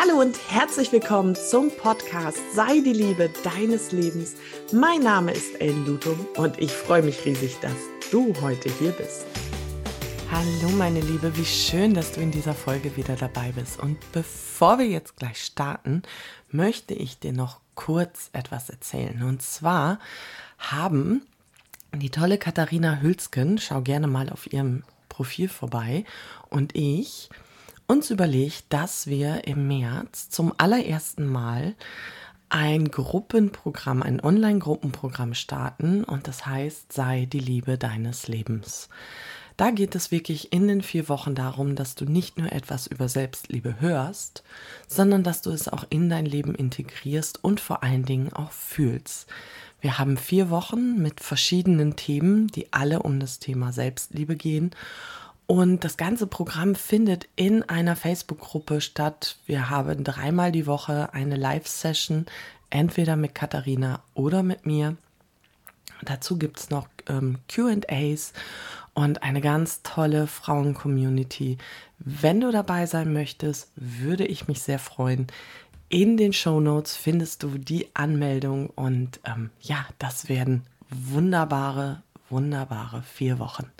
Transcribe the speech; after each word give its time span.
Hallo 0.00 0.20
und 0.20 0.38
herzlich 0.48 0.92
willkommen 0.92 1.34
zum 1.34 1.72
Podcast 1.76 2.38
Sei 2.54 2.78
die 2.84 2.92
Liebe 2.92 3.30
deines 3.42 3.90
Lebens. 3.90 4.36
Mein 4.72 5.00
Name 5.00 5.32
ist 5.32 5.60
Ellen 5.60 5.84
Lutum 5.86 6.24
und 6.36 6.56
ich 6.60 6.70
freue 6.70 7.02
mich 7.02 7.24
riesig, 7.24 7.58
dass 7.58 7.74
du 8.12 8.32
heute 8.40 8.70
hier 8.78 8.92
bist. 8.92 9.26
Hallo 10.30 10.68
meine 10.76 11.00
Liebe, 11.00 11.36
wie 11.36 11.44
schön, 11.44 11.94
dass 11.94 12.12
du 12.12 12.20
in 12.20 12.30
dieser 12.30 12.54
Folge 12.54 12.96
wieder 12.96 13.16
dabei 13.16 13.50
bist. 13.50 13.80
Und 13.80 13.98
bevor 14.12 14.78
wir 14.78 14.86
jetzt 14.86 15.16
gleich 15.16 15.44
starten, 15.44 16.02
möchte 16.48 16.94
ich 16.94 17.18
dir 17.18 17.32
noch 17.32 17.58
kurz 17.74 18.30
etwas 18.32 18.70
erzählen. 18.70 19.24
Und 19.24 19.42
zwar 19.42 19.98
haben 20.58 21.26
die 21.92 22.10
tolle 22.10 22.38
Katharina 22.38 23.00
Hülsken, 23.00 23.58
schau 23.58 23.80
gerne 23.80 24.06
mal 24.06 24.30
auf 24.30 24.52
ihrem 24.52 24.84
Profil 25.08 25.48
vorbei, 25.48 26.04
und 26.50 26.76
ich 26.76 27.30
uns 27.88 28.10
überlegt, 28.10 28.66
dass 28.68 29.06
wir 29.06 29.48
im 29.48 29.66
März 29.66 30.28
zum 30.28 30.52
allerersten 30.58 31.26
Mal 31.26 31.74
ein 32.50 32.90
Gruppenprogramm, 32.90 34.02
ein 34.02 34.20
Online-Gruppenprogramm 34.22 35.34
starten 35.34 36.04
und 36.04 36.28
das 36.28 36.46
heißt, 36.46 36.92
sei 36.92 37.26
die 37.26 37.40
Liebe 37.40 37.76
deines 37.78 38.28
Lebens. 38.28 38.88
Da 39.56 39.70
geht 39.70 39.94
es 39.96 40.12
wirklich 40.12 40.52
in 40.52 40.68
den 40.68 40.82
vier 40.82 41.08
Wochen 41.08 41.34
darum, 41.34 41.74
dass 41.74 41.94
du 41.94 42.04
nicht 42.04 42.38
nur 42.38 42.52
etwas 42.52 42.86
über 42.86 43.08
Selbstliebe 43.08 43.80
hörst, 43.80 44.44
sondern 44.86 45.24
dass 45.24 45.42
du 45.42 45.50
es 45.50 45.66
auch 45.68 45.84
in 45.90 46.08
dein 46.08 46.26
Leben 46.26 46.54
integrierst 46.54 47.42
und 47.42 47.58
vor 47.58 47.82
allen 47.82 48.04
Dingen 48.04 48.32
auch 48.32 48.52
fühlst. 48.52 49.26
Wir 49.80 49.98
haben 49.98 50.16
vier 50.16 50.50
Wochen 50.50 51.02
mit 51.02 51.20
verschiedenen 51.20 51.96
Themen, 51.96 52.48
die 52.48 52.72
alle 52.72 53.02
um 53.02 53.18
das 53.18 53.40
Thema 53.40 53.72
Selbstliebe 53.72 54.36
gehen 54.36 54.70
und 55.48 55.82
das 55.82 55.96
ganze 55.96 56.26
Programm 56.26 56.74
findet 56.74 57.26
in 57.34 57.62
einer 57.62 57.96
Facebook-Gruppe 57.96 58.82
statt. 58.82 59.38
Wir 59.46 59.70
haben 59.70 60.04
dreimal 60.04 60.52
die 60.52 60.66
Woche 60.66 61.14
eine 61.14 61.36
Live-Session, 61.36 62.26
entweder 62.68 63.16
mit 63.16 63.34
Katharina 63.34 64.02
oder 64.12 64.42
mit 64.42 64.66
mir. 64.66 64.98
Dazu 66.02 66.36
gibt 66.36 66.60
es 66.60 66.68
noch 66.68 66.86
ähm, 67.08 67.38
QAs 67.48 68.34
und 68.92 69.22
eine 69.22 69.40
ganz 69.40 69.82
tolle 69.82 70.26
Frauen-Community. 70.26 71.56
Wenn 71.98 72.42
du 72.42 72.52
dabei 72.52 72.84
sein 72.84 73.14
möchtest, 73.14 73.72
würde 73.74 74.26
ich 74.26 74.48
mich 74.48 74.60
sehr 74.60 74.78
freuen. 74.78 75.28
In 75.88 76.18
den 76.18 76.34
Show 76.34 76.60
Notes 76.60 76.94
findest 76.94 77.42
du 77.42 77.56
die 77.56 77.88
Anmeldung 77.94 78.68
und 78.68 79.18
ähm, 79.24 79.48
ja, 79.62 79.86
das 79.98 80.28
werden 80.28 80.64
wunderbare, 80.90 82.02
wunderbare 82.28 83.02
vier 83.02 83.38
Wochen. 83.38 83.72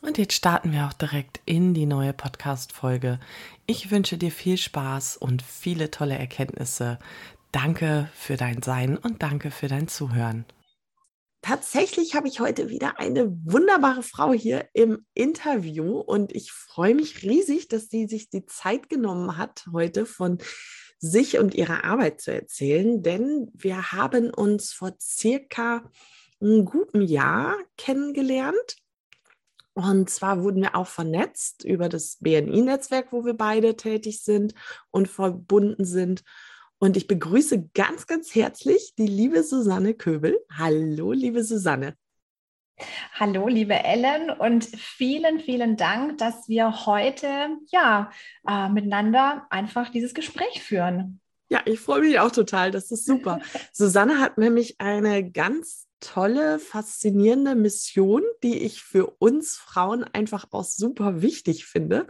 Und 0.00 0.16
jetzt 0.16 0.34
starten 0.34 0.72
wir 0.72 0.86
auch 0.86 0.92
direkt 0.92 1.40
in 1.44 1.74
die 1.74 1.86
neue 1.86 2.12
Podcast-Folge. 2.12 3.18
Ich 3.66 3.90
wünsche 3.90 4.16
dir 4.16 4.30
viel 4.30 4.56
Spaß 4.56 5.16
und 5.16 5.42
viele 5.42 5.90
tolle 5.90 6.16
Erkenntnisse. 6.16 6.98
Danke 7.50 8.08
für 8.14 8.36
dein 8.36 8.62
Sein 8.62 8.96
und 8.96 9.22
danke 9.22 9.50
für 9.50 9.66
dein 9.66 9.88
Zuhören. 9.88 10.44
Tatsächlich 11.42 12.14
habe 12.14 12.28
ich 12.28 12.40
heute 12.40 12.68
wieder 12.68 12.98
eine 12.98 13.30
wunderbare 13.44 14.02
Frau 14.02 14.32
hier 14.32 14.68
im 14.72 15.06
Interview 15.14 15.98
und 15.98 16.34
ich 16.34 16.52
freue 16.52 16.94
mich 16.94 17.22
riesig, 17.22 17.68
dass 17.68 17.88
sie 17.88 18.06
sich 18.06 18.28
die 18.28 18.44
Zeit 18.46 18.88
genommen 18.88 19.36
hat, 19.36 19.64
heute 19.72 20.04
von 20.04 20.38
sich 20.98 21.38
und 21.38 21.54
ihrer 21.54 21.84
Arbeit 21.84 22.20
zu 22.20 22.32
erzählen, 22.32 23.02
denn 23.02 23.50
wir 23.54 23.92
haben 23.92 24.30
uns 24.30 24.72
vor 24.72 24.94
circa 25.00 25.88
einem 26.40 26.64
guten 26.64 27.02
Jahr 27.02 27.56
kennengelernt 27.76 28.76
und 29.78 30.10
zwar 30.10 30.42
wurden 30.42 30.60
wir 30.60 30.74
auch 30.74 30.88
vernetzt 30.88 31.62
über 31.62 31.88
das 31.88 32.16
BNI-Netzwerk, 32.18 33.12
wo 33.12 33.24
wir 33.24 33.34
beide 33.34 33.76
tätig 33.76 34.24
sind 34.24 34.52
und 34.90 35.06
verbunden 35.06 35.84
sind. 35.84 36.24
Und 36.78 36.96
ich 36.96 37.06
begrüße 37.06 37.68
ganz, 37.74 38.08
ganz 38.08 38.34
herzlich 38.34 38.94
die 38.98 39.06
liebe 39.06 39.44
Susanne 39.44 39.94
Köbel. 39.94 40.36
Hallo, 40.50 41.12
liebe 41.12 41.44
Susanne. 41.44 41.94
Hallo, 43.14 43.46
liebe 43.46 43.74
Ellen, 43.74 44.30
und 44.30 44.64
vielen, 44.64 45.38
vielen 45.38 45.76
Dank, 45.76 46.18
dass 46.18 46.48
wir 46.48 46.84
heute 46.86 47.28
ja 47.70 48.10
äh, 48.48 48.68
miteinander 48.70 49.46
einfach 49.48 49.90
dieses 49.90 50.12
Gespräch 50.12 50.60
führen. 50.60 51.20
Ja, 51.48 51.62
ich 51.64 51.80
freue 51.80 52.02
mich 52.02 52.18
auch 52.18 52.30
total. 52.30 52.70
Das 52.70 52.90
ist 52.90 53.06
super. 53.06 53.40
Susanne 53.72 54.20
hat 54.20 54.38
nämlich 54.38 54.80
eine 54.80 55.30
ganz 55.30 55.86
tolle, 56.00 56.58
faszinierende 56.58 57.54
Mission, 57.54 58.22
die 58.42 58.58
ich 58.58 58.82
für 58.82 59.06
uns 59.18 59.56
Frauen 59.56 60.04
einfach 60.04 60.46
auch 60.50 60.64
super 60.64 61.22
wichtig 61.22 61.66
finde. 61.66 62.06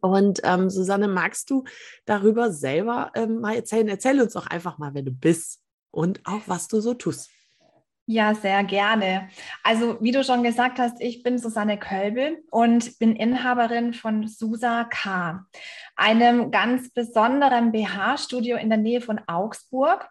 Und 0.00 0.40
ähm, 0.42 0.68
Susanne, 0.68 1.08
magst 1.08 1.50
du 1.50 1.64
darüber 2.04 2.52
selber 2.52 3.12
ähm, 3.14 3.40
mal 3.40 3.54
erzählen? 3.54 3.88
Erzähl 3.88 4.20
uns 4.20 4.32
doch 4.32 4.46
einfach 4.46 4.78
mal, 4.78 4.94
wer 4.94 5.02
du 5.02 5.12
bist 5.12 5.60
und 5.90 6.20
auch 6.24 6.42
was 6.46 6.68
du 6.68 6.80
so 6.80 6.94
tust. 6.94 7.30
Ja, 8.08 8.34
sehr 8.34 8.62
gerne. 8.62 9.28
Also, 9.64 10.00
wie 10.00 10.12
du 10.12 10.22
schon 10.22 10.44
gesagt 10.44 10.78
hast, 10.78 11.00
ich 11.00 11.24
bin 11.24 11.38
Susanne 11.38 11.76
Kölbel 11.76 12.44
und 12.52 13.00
bin 13.00 13.16
Inhaberin 13.16 13.94
von 13.94 14.28
Susa 14.28 14.84
K, 14.84 15.44
einem 15.96 16.52
ganz 16.52 16.92
besonderen 16.92 17.72
BH-Studio 17.72 18.58
in 18.58 18.68
der 18.68 18.78
Nähe 18.78 19.00
von 19.00 19.20
Augsburg. 19.26 20.08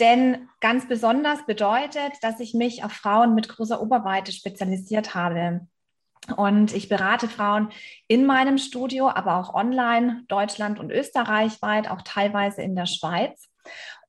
Denn 0.00 0.50
ganz 0.60 0.86
besonders 0.86 1.46
bedeutet, 1.46 2.12
dass 2.20 2.40
ich 2.40 2.52
mich 2.52 2.84
auf 2.84 2.92
Frauen 2.92 3.34
mit 3.34 3.48
großer 3.48 3.80
Oberweite 3.80 4.32
spezialisiert 4.32 5.14
habe. 5.14 5.66
Und 6.36 6.74
ich 6.74 6.90
berate 6.90 7.26
Frauen 7.26 7.70
in 8.06 8.26
meinem 8.26 8.58
Studio, 8.58 9.08
aber 9.08 9.36
auch 9.36 9.54
online, 9.54 10.24
Deutschland 10.28 10.78
und 10.78 10.90
Österreich 10.90 11.62
weit, 11.62 11.90
auch 11.90 12.02
teilweise 12.02 12.60
in 12.60 12.76
der 12.76 12.86
Schweiz. 12.86 13.48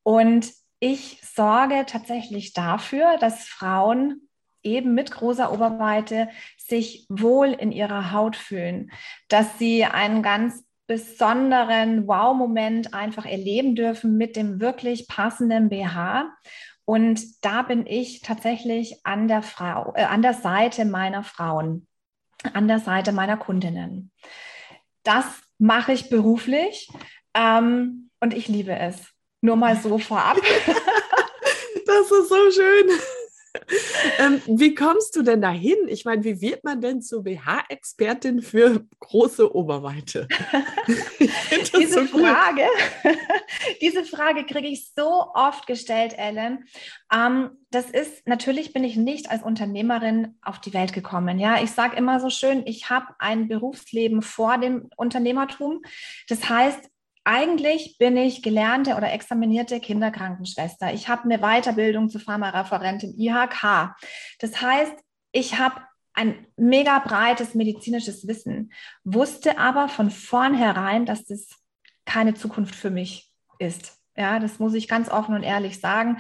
Und 0.04 0.52
ich 0.82 1.22
sorge 1.24 1.86
tatsächlich 1.86 2.54
dafür, 2.54 3.18
dass 3.20 3.48
Frauen 3.48 4.28
eben 4.64 4.94
mit 4.94 5.12
großer 5.12 5.54
Oberweite 5.54 6.28
sich 6.58 7.06
wohl 7.08 7.50
in 7.50 7.72
ihrer 7.72 8.12
Haut 8.12 8.36
fühlen, 8.36 8.92
dass 9.28 9.60
sie 9.60 9.86
einen 9.86 10.24
ganz 10.24 10.66
besonderen 10.88 12.08
Wow-Moment 12.08 12.94
einfach 12.96 13.26
erleben 13.26 13.76
dürfen 13.76 14.18
mit 14.18 14.36
dem 14.36 14.60
wirklich 14.60 15.08
passenden 15.08 15.70
BH. 15.70 16.34
Und 16.84 17.46
da 17.46 17.62
bin 17.62 17.86
ich 17.86 18.22
tatsächlich 18.22 19.06
an 19.06 19.28
der 19.28 19.44
Frau, 19.44 19.94
äh, 19.96 20.04
an 20.04 20.24
der 20.24 20.34
Seite 20.34 20.84
meiner 20.86 21.24
Frauen, 21.24 21.88
an 22.54 22.68
der 22.68 22.80
Seite 22.80 23.12
meiner 23.12 23.38
Kundinnen. 23.38 24.12
Das 25.04 25.26
mache 25.60 25.94
ich 25.94 26.10
beruflich 26.10 26.90
ähm, 27.36 28.10
und 28.20 28.34
ich 28.34 28.48
liebe 28.48 28.76
es. 28.76 29.11
Nur 29.42 29.56
mal 29.56 29.76
so 29.76 29.98
vorab. 29.98 30.38
das 31.86 32.12
ist 32.12 32.30
so 32.30 32.52
schön 32.52 32.90
ähm, 34.20 34.42
wie 34.46 34.76
kommst 34.76 35.16
du 35.16 35.22
denn 35.22 35.42
dahin? 35.42 35.78
Ich 35.88 36.06
meine, 36.06 36.24
wie 36.24 36.42
wird 36.42 36.64
man 36.64 36.82
denn 36.82 37.02
zur 37.02 37.24
BH-Expertin 37.24 38.42
für 38.42 38.86
große 39.00 39.54
Oberweite? 39.54 40.28
diese, 41.78 42.08
so 42.08 42.20
Frage, 42.20 42.66
diese 43.82 44.04
Frage 44.06 44.46
kriege 44.46 44.68
ich 44.68 44.92
so 44.96 45.26
oft 45.34 45.68
gestellt, 45.68 46.14
Ellen. 46.18 46.66
Ähm, 47.14 47.52
das 47.72 47.90
ist, 47.90 48.28
natürlich 48.28 48.74
bin 48.74 48.84
ich 48.84 48.96
nicht 48.96 49.30
als 49.30 49.44
Unternehmerin 49.44 50.38
auf 50.42 50.60
die 50.60 50.74
Welt 50.74 50.94
gekommen. 50.94 51.40
Ja, 51.40 51.62
ich 51.62 51.72
sage 51.72 51.98
immer 51.98 52.20
so 52.20 52.30
schön, 52.30 52.64
ich 52.66 52.90
habe 52.90 53.08
ein 53.20 53.48
Berufsleben 53.48 54.22
vor 54.22 54.58
dem 54.58 54.90
Unternehmertum. 54.96 55.82
Das 56.28 56.48
heißt, 56.50 56.90
eigentlich 57.24 57.98
bin 57.98 58.18
ich 58.18 58.42
gelernte 58.42 58.96
oder 58.96 59.12
examinierte 59.14 59.80
Kinderkrankenschwester. 59.80 60.94
Ich 60.94 61.08
habe 61.08 61.24
eine 61.24 61.40
Weiterbildung 61.40 62.10
zur 62.10 62.22
Pharmareferentin 62.22 63.14
IHK. 63.18 63.96
Das 64.40 64.62
heißt, 64.62 64.94
ich 65.32 65.60
habe 65.60 65.82
ein 66.14 66.48
mega 66.58 67.00
breites 67.00 67.56
medizinisches 67.56 68.28
Wissen, 68.28 68.74
wusste 69.04 69.58
aber 69.58 69.88
von 69.88 70.10
vornherein, 70.10 71.06
dass 71.06 71.26
das 71.26 71.50
keine 72.06 72.34
Zukunft 72.34 72.76
für 72.76 72.90
mich 72.90 73.32
ist. 73.60 73.98
Ja, 74.18 74.40
das 74.40 74.60
muss 74.60 74.74
ich 74.74 74.90
ganz 74.90 75.10
offen 75.10 75.36
und 75.36 75.44
ehrlich 75.44 75.80
sagen. 75.80 76.18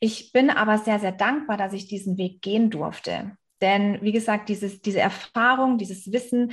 Ich 0.00 0.32
bin 0.32 0.48
aber 0.50 0.78
sehr, 0.78 0.98
sehr 0.98 1.12
dankbar, 1.12 1.56
dass 1.56 1.74
ich 1.74 1.88
diesen 1.88 2.16
Weg 2.16 2.40
gehen 2.40 2.70
durfte. 2.70 3.36
Denn 3.60 4.00
wie 4.02 4.12
gesagt, 4.12 4.48
dieses, 4.48 4.80
diese 4.80 5.00
Erfahrung, 5.00 5.78
dieses 5.78 6.10
Wissen, 6.12 6.52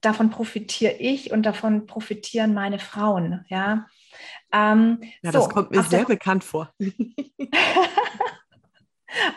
davon 0.00 0.30
profitiere 0.30 0.94
ich 0.94 1.32
und 1.32 1.44
davon 1.44 1.86
profitieren 1.86 2.54
meine 2.54 2.78
Frauen. 2.78 3.44
Ja, 3.48 3.86
ähm, 4.52 4.98
ja 5.22 5.32
das 5.32 5.44
so, 5.44 5.50
kommt 5.50 5.70
mir 5.70 5.82
sehr 5.82 6.04
bekannt 6.04 6.44
vor. 6.44 6.72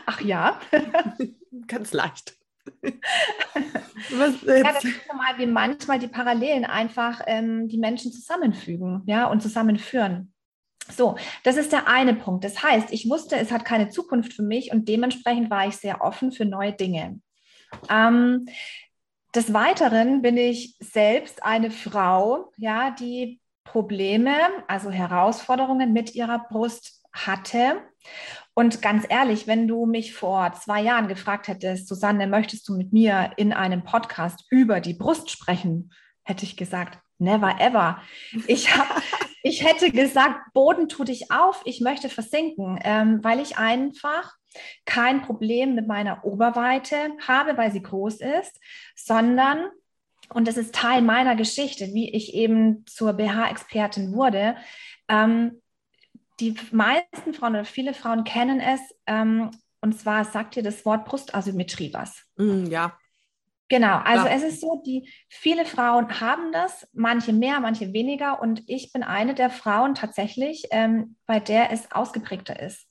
Ach 0.05 0.21
ja. 0.21 0.59
Ganz 1.67 1.93
leicht. 1.93 2.35
Ja, 4.09 4.63
das 4.63 4.83
ist 4.83 5.07
normal, 5.07 5.37
wie 5.37 5.45
manchmal 5.45 5.97
die 5.97 6.07
Parallelen 6.07 6.65
einfach 6.65 7.21
ähm, 7.25 7.67
die 7.67 7.77
Menschen 7.77 8.11
zusammenfügen 8.11 9.01
ja, 9.05 9.27
und 9.27 9.41
zusammenführen. 9.41 10.33
So, 10.91 11.15
das 11.43 11.55
ist 11.55 11.71
der 11.71 11.87
eine 11.87 12.13
Punkt. 12.13 12.43
Das 12.43 12.61
heißt, 12.61 12.91
ich 12.91 13.09
wusste, 13.09 13.37
es 13.37 13.51
hat 13.51 13.63
keine 13.63 13.89
Zukunft 13.89 14.33
für 14.33 14.43
mich 14.43 14.71
und 14.71 14.89
dementsprechend 14.89 15.49
war 15.49 15.67
ich 15.67 15.77
sehr 15.77 16.01
offen 16.01 16.31
für 16.31 16.45
neue 16.45 16.73
Dinge. 16.73 17.21
Ähm, 17.89 18.45
des 19.35 19.53
Weiteren 19.53 20.21
bin 20.21 20.37
ich 20.37 20.75
selbst 20.79 21.43
eine 21.43 21.71
Frau, 21.71 22.51
ja, 22.57 22.91
die 22.91 23.41
Probleme, 23.63 24.35
also 24.67 24.91
Herausforderungen 24.91 25.93
mit 25.93 26.13
ihrer 26.13 26.39
Brust 26.49 27.01
hatte. 27.11 27.81
Und 28.53 28.81
ganz 28.81 29.05
ehrlich, 29.09 29.47
wenn 29.47 29.67
du 29.67 29.85
mich 29.85 30.13
vor 30.13 30.53
zwei 30.53 30.81
Jahren 30.81 31.07
gefragt 31.07 31.47
hättest, 31.47 31.87
Susanne, 31.87 32.27
möchtest 32.27 32.67
du 32.69 32.75
mit 32.75 32.93
mir 32.93 33.31
in 33.37 33.53
einem 33.53 33.83
Podcast 33.83 34.45
über 34.49 34.79
die 34.79 34.93
Brust 34.93 35.31
sprechen, 35.31 35.91
hätte 36.23 36.45
ich 36.45 36.55
gesagt, 36.55 36.99
never 37.17 37.59
ever. 37.59 38.01
Ich, 38.47 38.75
hab, 38.77 39.01
ich 39.43 39.65
hätte 39.65 39.91
gesagt, 39.91 40.53
Boden 40.53 40.89
tu 40.89 41.03
dich 41.03 41.31
auf, 41.31 41.61
ich 41.65 41.81
möchte 41.81 42.09
versinken, 42.09 42.79
ähm, 42.83 43.23
weil 43.23 43.39
ich 43.39 43.57
einfach 43.57 44.33
kein 44.85 45.21
Problem 45.21 45.75
mit 45.75 45.87
meiner 45.87 46.23
Oberweite 46.25 47.11
habe, 47.27 47.57
weil 47.57 47.71
sie 47.71 47.81
groß 47.81 48.21
ist, 48.21 48.59
sondern, 48.95 49.69
und 50.29 50.47
das 50.47 50.57
ist 50.57 50.75
Teil 50.75 51.01
meiner 51.01 51.35
Geschichte, 51.35 51.93
wie 51.93 52.11
ich 52.13 52.33
eben 52.33 52.85
zur 52.85 53.13
BH-Expertin 53.13 54.13
wurde, 54.13 54.55
ähm, 55.07 55.61
die 56.39 56.55
meisten 56.71 57.33
Frauen 57.33 57.53
oder 57.53 57.65
viele 57.65 57.93
Frauen 57.93 58.23
kennen 58.23 58.59
es, 58.59 58.81
ähm, 59.05 59.51
und 59.81 59.99
zwar 59.99 60.25
sagt 60.25 60.55
dir 60.55 60.63
das 60.63 60.85
Wort 60.85 61.05
Brustasymmetrie 61.05 61.93
was. 61.93 62.23
Mm, 62.37 62.65
ja. 62.65 62.97
Genau, 63.69 63.97
also 63.97 64.27
ja. 64.27 64.33
es 64.33 64.43
ist 64.43 64.61
so, 64.61 64.81
die 64.85 65.09
viele 65.29 65.65
Frauen 65.65 66.19
haben 66.19 66.51
das, 66.51 66.87
manche 66.93 67.33
mehr, 67.33 67.59
manche 67.59 67.91
weniger, 67.93 68.41
und 68.41 68.61
ich 68.67 68.91
bin 68.91 69.03
eine 69.03 69.33
der 69.33 69.49
Frauen 69.49 69.95
tatsächlich, 69.95 70.67
ähm, 70.71 71.15
bei 71.25 71.39
der 71.39 71.71
es 71.71 71.91
ausgeprägter 71.91 72.59
ist. 72.59 72.87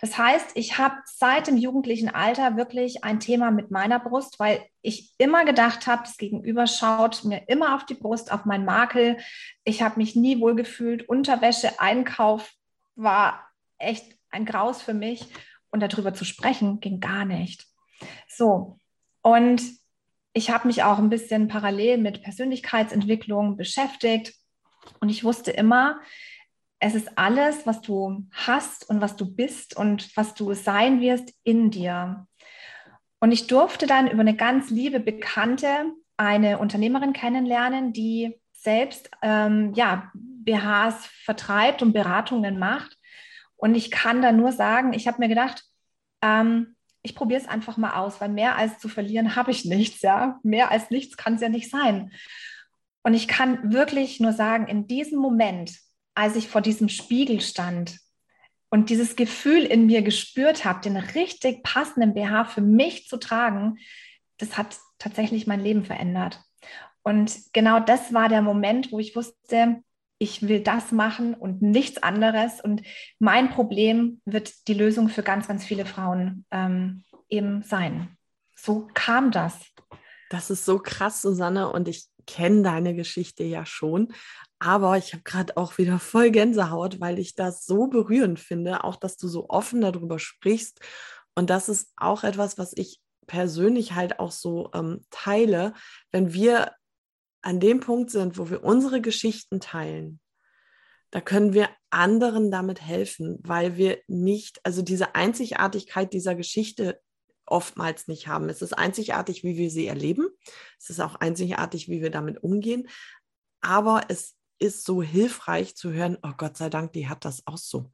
Das 0.00 0.16
heißt, 0.16 0.52
ich 0.54 0.78
habe 0.78 0.96
seit 1.04 1.46
dem 1.46 1.56
jugendlichen 1.56 2.08
Alter 2.08 2.56
wirklich 2.56 3.04
ein 3.04 3.20
Thema 3.20 3.50
mit 3.50 3.70
meiner 3.70 3.98
Brust, 3.98 4.38
weil 4.40 4.64
ich 4.82 5.12
immer 5.18 5.44
gedacht 5.44 5.86
habe, 5.86 6.02
das 6.04 6.16
Gegenüber 6.16 6.66
schaut 6.66 7.24
mir 7.24 7.48
immer 7.48 7.74
auf 7.74 7.84
die 7.84 7.94
Brust, 7.94 8.32
auf 8.32 8.44
meinen 8.44 8.64
Makel. 8.64 9.18
Ich 9.64 9.82
habe 9.82 9.98
mich 9.98 10.16
nie 10.16 10.40
wohl 10.40 10.54
gefühlt. 10.54 11.08
Unterwäsche, 11.08 11.80
Einkauf 11.80 12.52
war 12.96 13.46
echt 13.78 14.16
ein 14.30 14.44
Graus 14.44 14.82
für 14.82 14.94
mich. 14.94 15.26
Und 15.70 15.80
darüber 15.80 16.14
zu 16.14 16.24
sprechen, 16.24 16.80
ging 16.80 17.00
gar 17.00 17.24
nicht. 17.24 17.66
So, 18.26 18.78
und 19.22 19.62
ich 20.32 20.50
habe 20.50 20.66
mich 20.66 20.82
auch 20.82 20.98
ein 20.98 21.10
bisschen 21.10 21.48
parallel 21.48 21.98
mit 21.98 22.22
Persönlichkeitsentwicklung 22.22 23.56
beschäftigt. 23.56 24.34
Und 25.00 25.08
ich 25.08 25.24
wusste 25.24 25.50
immer, 25.50 26.00
es 26.80 26.94
ist 26.94 27.18
alles, 27.18 27.66
was 27.66 27.82
du 27.82 28.26
hast 28.32 28.88
und 28.88 29.02
was 29.02 29.14
du 29.14 29.30
bist 29.30 29.76
und 29.76 30.16
was 30.16 30.34
du 30.34 30.54
sein 30.54 31.00
wirst 31.00 31.32
in 31.44 31.70
dir. 31.70 32.26
Und 33.20 33.32
ich 33.32 33.46
durfte 33.46 33.86
dann 33.86 34.10
über 34.10 34.22
eine 34.22 34.34
ganz 34.34 34.70
liebe 34.70 34.98
Bekannte 34.98 35.92
eine 36.16 36.58
Unternehmerin 36.58 37.12
kennenlernen, 37.12 37.92
die 37.92 38.40
selbst 38.52 39.10
ähm, 39.22 39.72
ja, 39.74 40.10
BHs 40.14 41.06
vertreibt 41.24 41.82
und 41.82 41.92
Beratungen 41.92 42.58
macht. 42.58 42.96
Und 43.56 43.74
ich 43.74 43.90
kann 43.90 44.22
da 44.22 44.32
nur 44.32 44.52
sagen, 44.52 44.94
ich 44.94 45.06
habe 45.06 45.18
mir 45.18 45.28
gedacht, 45.28 45.64
ähm, 46.22 46.76
ich 47.02 47.14
probiere 47.14 47.40
es 47.40 47.48
einfach 47.48 47.76
mal 47.76 47.94
aus, 47.94 48.20
weil 48.22 48.30
mehr 48.30 48.56
als 48.56 48.78
zu 48.78 48.88
verlieren 48.88 49.36
habe 49.36 49.50
ich 49.50 49.66
nichts, 49.66 50.00
ja. 50.00 50.38
Mehr 50.42 50.70
als 50.70 50.90
nichts 50.90 51.18
kann 51.18 51.34
es 51.34 51.42
ja 51.42 51.50
nicht 51.50 51.70
sein. 51.70 52.10
Und 53.02 53.12
ich 53.12 53.28
kann 53.28 53.70
wirklich 53.72 54.18
nur 54.20 54.32
sagen, 54.32 54.66
in 54.66 54.86
diesem 54.86 55.18
Moment 55.18 55.72
als 56.14 56.36
ich 56.36 56.48
vor 56.48 56.60
diesem 56.60 56.88
Spiegel 56.88 57.40
stand 57.40 57.98
und 58.70 58.90
dieses 58.90 59.16
Gefühl 59.16 59.64
in 59.64 59.86
mir 59.86 60.02
gespürt 60.02 60.64
habe, 60.64 60.80
den 60.80 60.96
richtig 60.96 61.62
passenden 61.62 62.14
BH 62.14 62.44
für 62.46 62.60
mich 62.60 63.08
zu 63.08 63.16
tragen, 63.16 63.78
das 64.38 64.56
hat 64.56 64.78
tatsächlich 64.98 65.46
mein 65.46 65.60
Leben 65.60 65.84
verändert. 65.84 66.40
Und 67.02 67.52
genau 67.52 67.80
das 67.80 68.12
war 68.12 68.28
der 68.28 68.42
Moment, 68.42 68.92
wo 68.92 68.98
ich 68.98 69.16
wusste, 69.16 69.82
ich 70.18 70.46
will 70.46 70.60
das 70.60 70.92
machen 70.92 71.34
und 71.34 71.62
nichts 71.62 72.02
anderes. 72.02 72.60
Und 72.60 72.82
mein 73.18 73.50
Problem 73.50 74.20
wird 74.26 74.68
die 74.68 74.74
Lösung 74.74 75.08
für 75.08 75.22
ganz, 75.22 75.48
ganz 75.48 75.64
viele 75.64 75.86
Frauen 75.86 76.44
ähm, 76.50 77.04
eben 77.28 77.62
sein. 77.62 78.16
So 78.54 78.88
kam 78.92 79.30
das. 79.30 79.58
Das 80.28 80.50
ist 80.50 80.64
so 80.64 80.78
krass, 80.78 81.22
Susanne, 81.22 81.72
und 81.72 81.88
ich 81.88 82.04
kenne 82.30 82.62
deine 82.62 82.94
Geschichte 82.94 83.44
ja 83.44 83.66
schon. 83.66 84.12
Aber 84.58 84.96
ich 84.96 85.12
habe 85.12 85.22
gerade 85.22 85.56
auch 85.56 85.78
wieder 85.78 85.98
voll 85.98 86.30
Gänsehaut, 86.30 87.00
weil 87.00 87.18
ich 87.18 87.34
das 87.34 87.64
so 87.64 87.86
berührend 87.86 88.38
finde, 88.38 88.84
auch 88.84 88.96
dass 88.96 89.16
du 89.16 89.28
so 89.28 89.48
offen 89.48 89.80
darüber 89.80 90.18
sprichst. 90.18 90.80
Und 91.34 91.50
das 91.50 91.68
ist 91.68 91.92
auch 91.96 92.24
etwas, 92.24 92.58
was 92.58 92.72
ich 92.76 93.00
persönlich 93.26 93.94
halt 93.94 94.18
auch 94.18 94.32
so 94.32 94.70
ähm, 94.74 95.04
teile, 95.10 95.74
wenn 96.10 96.32
wir 96.32 96.72
an 97.42 97.60
dem 97.60 97.80
Punkt 97.80 98.10
sind, 98.10 98.38
wo 98.38 98.50
wir 98.50 98.64
unsere 98.64 99.00
Geschichten 99.00 99.60
teilen, 99.60 100.20
da 101.10 101.20
können 101.20 101.54
wir 101.54 101.68
anderen 101.90 102.50
damit 102.50 102.80
helfen, 102.80 103.38
weil 103.42 103.76
wir 103.76 103.98
nicht, 104.06 104.60
also 104.64 104.82
diese 104.82 105.14
Einzigartigkeit 105.14 106.12
dieser 106.12 106.34
Geschichte 106.34 107.00
oftmals 107.46 108.06
nicht 108.08 108.28
haben. 108.28 108.48
Es 108.48 108.62
ist 108.62 108.72
einzigartig, 108.72 109.42
wie 109.42 109.56
wir 109.56 109.70
sie 109.70 109.86
erleben. 109.86 110.28
Es 110.78 110.90
ist 110.90 111.00
auch 111.00 111.16
einzigartig, 111.16 111.88
wie 111.88 112.00
wir 112.00 112.10
damit 112.10 112.42
umgehen. 112.42 112.88
Aber 113.60 114.02
es 114.08 114.36
ist 114.58 114.84
so 114.84 115.02
hilfreich 115.02 115.76
zu 115.76 115.92
hören, 115.92 116.18
oh 116.22 116.32
Gott 116.36 116.56
sei 116.56 116.70
Dank, 116.70 116.92
die 116.92 117.08
hat 117.08 117.24
das 117.24 117.46
auch 117.46 117.58
so. 117.58 117.90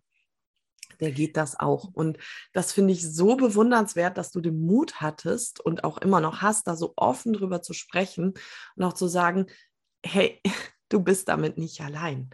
Der 1.01 1.13
geht 1.13 1.37
das 1.37 1.59
auch. 1.59 1.91
Und 1.93 2.19
das 2.53 2.73
finde 2.73 2.93
ich 2.93 3.09
so 3.09 3.37
bewundernswert, 3.37 4.17
dass 4.17 4.31
du 4.31 4.41
den 4.41 4.65
Mut 4.65 5.01
hattest 5.01 5.61
und 5.61 5.85
auch 5.85 5.99
immer 5.99 6.21
noch 6.21 6.43
hast, 6.43 6.67
da 6.67 6.77
so 6.77 6.95
offen 6.97 7.33
drüber 7.33 7.63
zu 7.63 7.73
sprechen 7.73 8.35
und 8.77 8.85
auch 8.85 8.95
zu 8.95 9.09
sagen, 9.09 9.47
hey, 10.05 10.41
du 10.89 11.01
bist 11.01 11.29
damit 11.29 11.59
nicht 11.59 11.81
allein. 11.81 12.31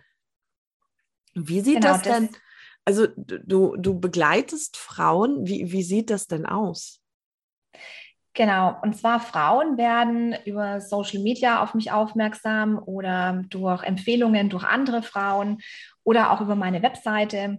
Wie 1.34 1.60
sieht 1.60 1.80
genau, 1.80 1.94
das 1.94 2.02
denn? 2.02 2.28
Also 2.84 3.06
du, 3.16 3.76
du 3.76 3.98
begleitest 3.98 4.76
Frauen, 4.76 5.46
wie, 5.46 5.70
wie 5.72 5.82
sieht 5.82 6.10
das 6.10 6.26
denn 6.26 6.46
aus? 6.46 7.00
Genau, 8.34 8.78
und 8.82 8.96
zwar 8.96 9.20
Frauen 9.20 9.76
werden 9.76 10.34
über 10.46 10.80
Social 10.80 11.20
Media 11.20 11.62
auf 11.62 11.74
mich 11.74 11.92
aufmerksam 11.92 12.78
oder 12.78 13.42
durch 13.50 13.82
Empfehlungen 13.82 14.48
durch 14.48 14.64
andere 14.64 15.02
Frauen 15.02 15.60
oder 16.02 16.30
auch 16.30 16.40
über 16.40 16.56
meine 16.56 16.82
Webseite. 16.82 17.58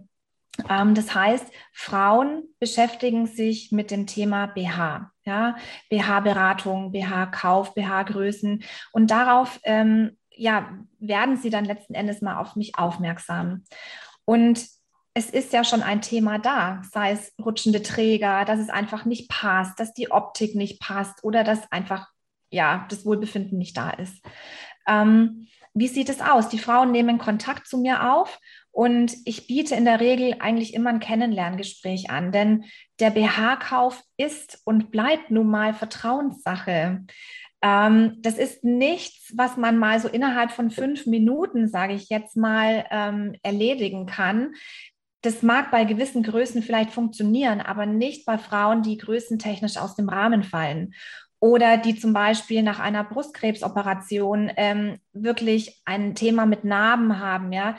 Ähm, 0.68 0.94
das 0.94 1.14
heißt, 1.14 1.46
Frauen 1.72 2.44
beschäftigen 2.58 3.26
sich 3.26 3.70
mit 3.70 3.92
dem 3.92 4.06
Thema 4.08 4.46
BH, 4.46 5.12
ja, 5.24 5.56
BH-Beratung, 5.90 6.90
BH-Kauf, 6.90 7.74
BH-Größen 7.74 8.64
und 8.92 9.10
darauf 9.12 9.60
ähm, 9.62 10.16
ja, 10.30 10.70
werden 10.98 11.36
sie 11.36 11.50
dann 11.50 11.64
letzten 11.64 11.94
Endes 11.94 12.20
mal 12.20 12.38
auf 12.40 12.56
mich 12.56 12.76
aufmerksam. 12.76 13.62
Und 14.24 14.66
es 15.14 15.30
ist 15.30 15.52
ja 15.52 15.62
schon 15.62 15.82
ein 15.82 16.02
Thema 16.02 16.38
da, 16.38 16.82
sei 16.90 17.12
es 17.12 17.32
rutschende 17.42 17.82
Träger, 17.82 18.44
dass 18.44 18.58
es 18.58 18.68
einfach 18.68 19.04
nicht 19.04 19.30
passt, 19.30 19.78
dass 19.78 19.94
die 19.94 20.10
Optik 20.10 20.56
nicht 20.56 20.80
passt 20.80 21.22
oder 21.22 21.44
dass 21.44 21.70
einfach 21.70 22.08
ja 22.50 22.86
das 22.90 23.06
Wohlbefinden 23.06 23.56
nicht 23.56 23.76
da 23.76 23.90
ist. 23.90 24.20
Ähm, 24.88 25.46
wie 25.72 25.88
sieht 25.88 26.08
es 26.08 26.20
aus? 26.20 26.48
Die 26.48 26.58
Frauen 26.58 26.90
nehmen 26.90 27.18
Kontakt 27.18 27.66
zu 27.68 27.78
mir 27.78 28.12
auf 28.12 28.38
und 28.72 29.14
ich 29.24 29.46
biete 29.46 29.76
in 29.76 29.84
der 29.84 30.00
Regel 30.00 30.36
eigentlich 30.40 30.74
immer 30.74 30.90
ein 30.90 31.00
Kennenlerngespräch 31.00 32.10
an, 32.10 32.32
denn 32.32 32.64
der 32.98 33.10
BH-Kauf 33.10 34.02
ist 34.16 34.60
und 34.64 34.90
bleibt 34.90 35.30
nun 35.30 35.48
mal 35.48 35.74
Vertrauenssache. 35.74 37.04
Ähm, 37.62 38.16
das 38.18 38.36
ist 38.36 38.62
nichts, 38.64 39.32
was 39.36 39.56
man 39.56 39.78
mal 39.78 40.00
so 40.00 40.08
innerhalb 40.08 40.50
von 40.50 40.70
fünf 40.70 41.06
Minuten, 41.06 41.68
sage 41.68 41.94
ich 41.94 42.08
jetzt 42.08 42.36
mal, 42.36 42.84
ähm, 42.90 43.36
erledigen 43.42 44.06
kann 44.06 44.54
das 45.24 45.42
mag 45.42 45.70
bei 45.70 45.84
gewissen 45.84 46.22
Größen 46.22 46.62
vielleicht 46.62 46.90
funktionieren, 46.90 47.60
aber 47.60 47.86
nicht 47.86 48.26
bei 48.26 48.36
Frauen, 48.36 48.82
die 48.82 48.98
größentechnisch 48.98 49.78
aus 49.78 49.96
dem 49.96 50.08
Rahmen 50.08 50.42
fallen 50.42 50.94
oder 51.40 51.76
die 51.76 51.98
zum 51.98 52.12
Beispiel 52.12 52.62
nach 52.62 52.78
einer 52.78 53.04
Brustkrebsoperation 53.04 54.50
ähm, 54.56 54.98
wirklich 55.12 55.82
ein 55.84 56.14
Thema 56.14 56.46
mit 56.46 56.64
Narben 56.64 57.18
haben, 57.18 57.52
ja, 57.52 57.76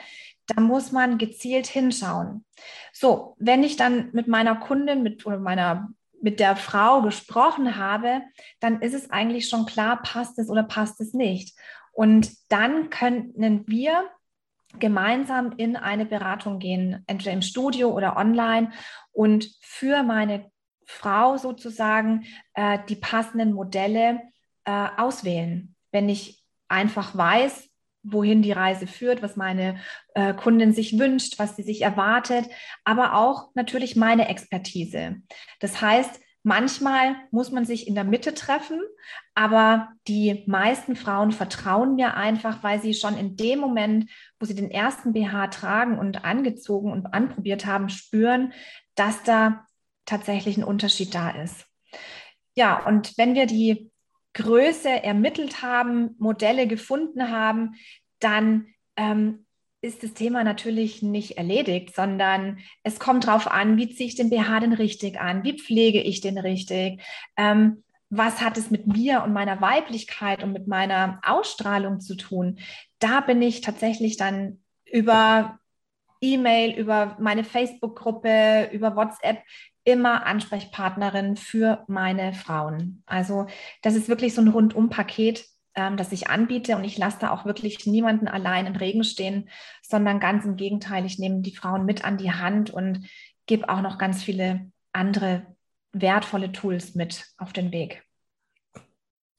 da 0.48 0.62
muss 0.62 0.92
man 0.92 1.18
gezielt 1.18 1.68
hinschauen. 1.68 2.46
So, 2.94 3.36
wenn 3.40 3.64
ich 3.64 3.76
dann 3.76 4.10
mit 4.12 4.28
meiner 4.28 4.56
Kundin 4.56 5.04
mit 5.04 5.26
oder 5.26 5.40
meiner 5.40 5.90
mit 6.22 6.40
der 6.40 6.56
Frau 6.56 7.02
gesprochen 7.02 7.76
habe, 7.76 8.22
dann 8.60 8.82
ist 8.82 8.94
es 8.94 9.12
eigentlich 9.12 9.50
schon 9.50 9.66
klar, 9.66 10.02
passt 10.02 10.40
es 10.40 10.50
oder 10.50 10.64
passt 10.64 11.02
es 11.02 11.14
nicht. 11.14 11.56
Und 11.92 12.32
dann 12.50 12.90
können 12.90 13.64
wir 13.68 14.04
gemeinsam 14.80 15.54
in 15.58 15.76
eine 15.76 16.06
Beratung 16.06 16.60
gehen, 16.60 17.04
entweder 17.08 17.34
im 17.34 17.42
Studio 17.42 17.92
oder 17.92 18.18
online 18.18 18.72
und 19.12 19.50
für 19.62 20.04
meine 20.04 20.52
Frau 20.86 21.38
sozusagen 21.38 22.26
äh, 22.54 22.80
die 22.88 22.96
passenden 22.96 23.54
Modelle 23.54 24.22
äh, 24.66 24.88
auswählen. 24.98 25.76
Wenn 25.92 26.10
ich 26.10 26.44
einfach 26.68 27.16
weiß, 27.16 27.70
wohin 28.04 28.42
die 28.42 28.52
Reise 28.52 28.88
führt, 28.88 29.22
was 29.22 29.36
meine 29.36 29.80
äh, 30.14 30.34
Kundin 30.34 30.74
sich 30.74 31.00
wünscht, 31.00 31.40
was 31.40 31.56
sie 31.56 31.64
sich 31.64 31.82
erwartet, 31.82 32.46
aber 32.84 33.16
auch 33.16 33.50
natürlich 33.56 33.96
meine 33.96 34.28
Expertise. 34.28 35.18
Das 35.60 35.82
heißt, 35.82 36.20
manchmal 36.44 37.16
muss 37.32 37.52
man 37.52 37.66
sich 37.66 37.88
in 37.88 37.96
der 37.96 38.04
Mitte 38.04 38.34
treffen, 38.34 38.80
Aber 39.36 39.90
die 40.08 40.44
meisten 40.48 40.96
Frauen 40.96 41.34
vertrauen 41.34 41.96
mir 41.96 42.16
einfach, 42.16 42.64
weil 42.64 42.82
sie 42.82 42.94
schon 42.94 43.18
in 43.18 43.36
dem 43.36 43.60
Moment, 43.60 44.10
wo 44.40 44.46
sie 44.46 44.56
den 44.56 44.72
ersten 44.72 45.12
BH 45.12 45.48
tragen 45.48 46.00
und 46.00 46.24
angezogen 46.24 46.92
und 46.92 47.14
anprobiert 47.14 47.66
haben, 47.66 47.90
spüren, 47.90 48.54
dass 48.96 49.24
da 49.24 49.68
tatsächlich 50.06 50.58
ein 50.58 50.64
Unterschied 50.64 51.14
da 51.14 51.32
ist. 51.32 51.68
Ja, 52.56 52.86
und 52.86 53.18
wenn 53.18 53.36
wir 53.36 53.46
die 53.46 53.92
Größe 54.34 54.90
ermittelt 54.90 55.62
haben, 55.62 56.16
Modelle 56.18 56.68
gefunden 56.68 57.30
haben, 57.30 57.76
dann 58.20 58.68
ähm, 58.96 59.46
ist 59.82 60.04
das 60.04 60.14
Thema 60.14 60.44
natürlich 60.44 61.02
nicht 61.02 61.38
erledigt, 61.38 61.96
sondern 61.96 62.60
es 62.84 63.00
kommt 63.00 63.28
darauf 63.28 63.48
an, 63.48 63.78
wie 63.78 63.90
ziehe 63.90 64.08
ich 64.08 64.16
den 64.16 64.30
BH 64.30 64.62
denn 64.62 64.74
richtig 64.74 65.20
an, 65.20 65.44
wie 65.44 65.60
pflege 65.60 66.02
ich 66.02 66.22
den 66.22 66.38
richtig, 66.38 67.02
ähm, 67.38 67.84
was 68.10 68.42
hat 68.42 68.58
es 68.58 68.72
mit 68.72 68.88
mir 68.88 69.24
und 69.24 69.34
meiner 69.34 69.62
Weiblichkeit 69.62 70.44
und 70.44 70.54
mit 70.54 70.68
meiner 70.68 71.20
Ausstrahlung 71.24 72.00
zu 72.00 72.16
tun. 72.16 72.60
Da 73.00 73.22
bin 73.22 73.42
ich 73.42 73.62
tatsächlich 73.62 74.18
dann 74.18 74.60
über 74.86 75.60
E-Mail, 76.22 76.78
über 76.78 77.18
meine 77.20 77.44
Facebook-Gruppe, 77.44 78.70
über 78.72 78.96
WhatsApp 78.96 79.40
immer 79.84 80.26
Ansprechpartnerin 80.26 81.36
für 81.36 81.84
meine 81.88 82.34
Frauen. 82.34 83.04
Also 83.06 83.46
das 83.82 83.96
ist 83.96 84.10
wirklich 84.10 84.34
so 84.34 84.42
ein 84.42 84.48
Rundum-Paket, 84.48 85.46
ähm, 85.76 85.98
das 85.98 86.12
ich 86.12 86.28
anbiete 86.28 86.76
und 86.76 86.84
ich 86.84 86.98
lasse 86.98 87.20
da 87.22 87.32
auch 87.32 87.46
wirklich 87.46 87.86
niemanden 87.86 88.28
allein 88.28 88.66
im 88.66 88.76
Regen 88.76 89.04
stehen, 89.04 89.50
sondern 89.84 90.20
ganz 90.20 90.44
im 90.46 90.56
Gegenteil, 90.56 91.06
ich 91.06 91.20
nehme 91.20 91.42
die 91.42 91.56
Frauen 91.56 91.86
mit 91.86 92.04
an 92.04 92.18
die 92.18 92.32
Hand 92.32 92.72
und 92.72 93.08
gebe 93.46 93.70
auch 93.70 93.82
noch 93.82 94.00
ganz 94.00 94.24
viele 94.24 94.72
andere 94.92 95.55
wertvolle 95.96 96.52
Tools 96.52 96.94
mit 96.94 97.26
auf 97.38 97.54
den 97.54 97.72
Weg. 97.72 98.04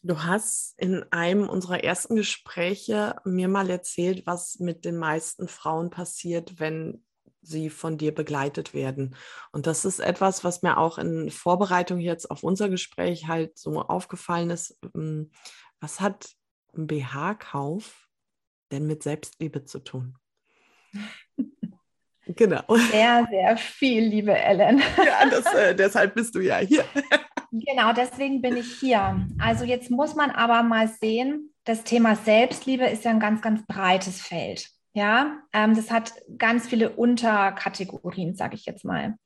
Du 0.03 0.23
hast 0.23 0.79
in 0.79 1.05
einem 1.11 1.49
unserer 1.49 1.83
ersten 1.83 2.17
Gespräche 2.17 3.17
mir 3.25 3.49
mal 3.49 3.69
erzählt, 3.69 4.27
was 4.27 4.59
mit 4.59 4.85
den 4.85 4.97
meisten 4.97 5.49
Frauen 5.49 5.91
passiert, 5.91 6.61
wenn 6.61 7.05
sie 7.43 7.71
von 7.71 7.99
dir 7.99 8.15
begleitet 8.15 8.73
werden. 8.73 9.17
Und 9.53 9.67
das 9.67 9.85
ist 9.85 9.99
etwas, 9.99 10.45
was 10.45 10.63
mir 10.63 10.79
auch 10.79 10.99
in 10.99 11.31
Vorbereitung 11.31 11.99
jetzt 11.99 12.31
auf 12.31 12.43
unser 12.43 12.69
Gespräch 12.69 13.27
halt 13.27 13.59
so 13.59 13.81
aufgefallen 13.81 14.51
ist. 14.51 14.79
Ähm, 14.95 15.31
was 15.81 16.01
hat 16.01 16.31
ein 16.75 16.87
BH-Kauf 16.87 18.09
denn 18.73 18.87
mit 18.87 19.03
Selbstliebe 19.03 19.65
zu 19.65 19.81
tun? 19.81 20.17
Genau. 22.26 22.62
Sehr, 22.90 23.26
sehr 23.30 23.56
viel, 23.56 24.04
liebe 24.04 24.37
Ellen. 24.37 24.83
Ja, 24.99 25.28
das, 25.30 25.54
äh, 25.54 25.75
deshalb 25.75 26.14
bist 26.14 26.35
du 26.35 26.40
ja 26.40 26.59
hier. 26.59 26.85
Genau, 27.52 27.92
deswegen 27.92 28.42
bin 28.42 28.56
ich 28.56 28.78
hier. 28.80 29.25
Also 29.38 29.64
jetzt 29.64 29.90
muss 29.90 30.14
man 30.14 30.30
aber 30.30 30.62
mal 30.62 30.88
sehen, 30.88 31.54
das 31.64 31.85
Thema 31.85 32.16
Selbstliebe 32.16 32.85
ist 32.85 33.04
ja 33.04 33.12
ein 33.12 33.21
ganz, 33.21 33.40
ganz 33.40 33.64
breites 33.66 34.21
Feld. 34.21 34.68
Ja, 34.92 35.38
ähm, 35.52 35.76
das 35.76 35.90
hat 35.90 36.14
ganz 36.38 36.66
viele 36.66 36.90
Unterkategorien, 36.90 38.35
sage 38.35 38.56
ich 38.56 38.66
jetzt 38.66 38.85
mal. 38.85 39.16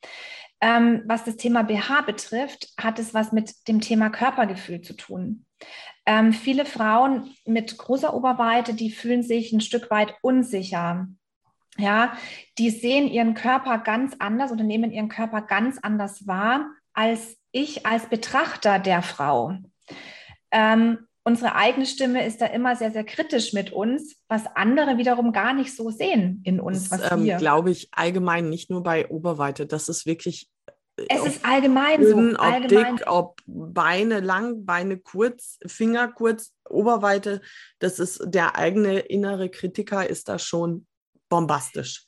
Ähm, 0.61 1.02
was 1.07 1.25
das 1.25 1.37
Thema 1.37 1.62
BH 1.62 2.02
betrifft, 2.02 2.69
hat 2.78 2.99
es 2.99 3.14
was 3.14 3.33
mit 3.33 3.69
dem 3.69 3.80
Thema 3.80 4.11
Körpergefühl 4.11 4.83
zu 4.83 4.95
tun. 4.95 5.47
Ähm, 6.07 6.33
viele 6.33 6.66
Frauen 6.66 7.35
mit 7.47 7.78
großer 7.78 8.12
Oberweite, 8.12 8.75
die 8.75 8.90
fühlen 8.90 9.23
sich 9.23 9.52
ein 9.52 9.61
Stück 9.61 9.90
weit 9.90 10.14
unsicher. 10.23 11.07
Ja, 11.79 12.12
die 12.59 12.71
sehen 12.71 13.09
ihren 13.09 13.35
Körper 13.35 13.79
ganz 13.79 14.15
anders 14.19 14.53
oder 14.53 14.65
nehmen 14.65 14.91
ihren 14.91 15.09
Körper 15.09 15.43
ganz 15.43 15.79
anders 15.79 16.27
wahr 16.27 16.71
als 16.93 17.37
ich 17.53 17.87
als 17.87 18.09
Betrachter 18.09 18.79
der 18.79 19.03
Frau. 19.03 19.55
Ähm, 20.50 20.99
unsere 21.25 21.55
eigene 21.55 21.87
Stimme 21.87 22.27
ist 22.27 22.41
da 22.41 22.47
immer 22.47 22.77
sehr, 22.77 22.91
sehr 22.91 23.05
kritisch 23.05 23.53
mit 23.53 23.73
uns, 23.73 24.17
was 24.29 24.45
andere 24.55 24.99
wiederum 24.99 25.33
gar 25.33 25.53
nicht 25.53 25.75
so 25.75 25.91
sehen 25.91 26.43
in 26.45 26.61
uns. 26.61 26.89
Das 26.89 27.12
ähm, 27.12 27.25
glaube 27.39 27.71
ich 27.71 27.89
allgemein 27.93 28.49
nicht 28.49 28.71
nur 28.71 28.83
bei 28.83 29.09
Oberweite. 29.09 29.67
Das 29.67 29.89
ist 29.89 30.07
wirklich. 30.07 30.49
Äh, 30.97 31.05
es 31.09 31.27
ist 31.27 31.45
allgemein 31.45 32.05
so. 32.05 32.17
Ob 32.17 32.41
allgemein. 32.41 32.97
dick, 32.97 33.07
ob 33.07 33.41
Beine 33.47 34.21
lang, 34.21 34.65
Beine 34.65 34.99
kurz, 34.99 35.59
Finger 35.67 36.09
kurz, 36.09 36.53
Oberweite. 36.69 37.41
Das 37.79 37.99
ist 37.99 38.23
der 38.27 38.57
eigene 38.57 38.99
innere 38.99 39.49
Kritiker 39.49 40.09
ist 40.09 40.29
da 40.29 40.39
schon 40.39 40.87
bombastisch. 41.31 42.05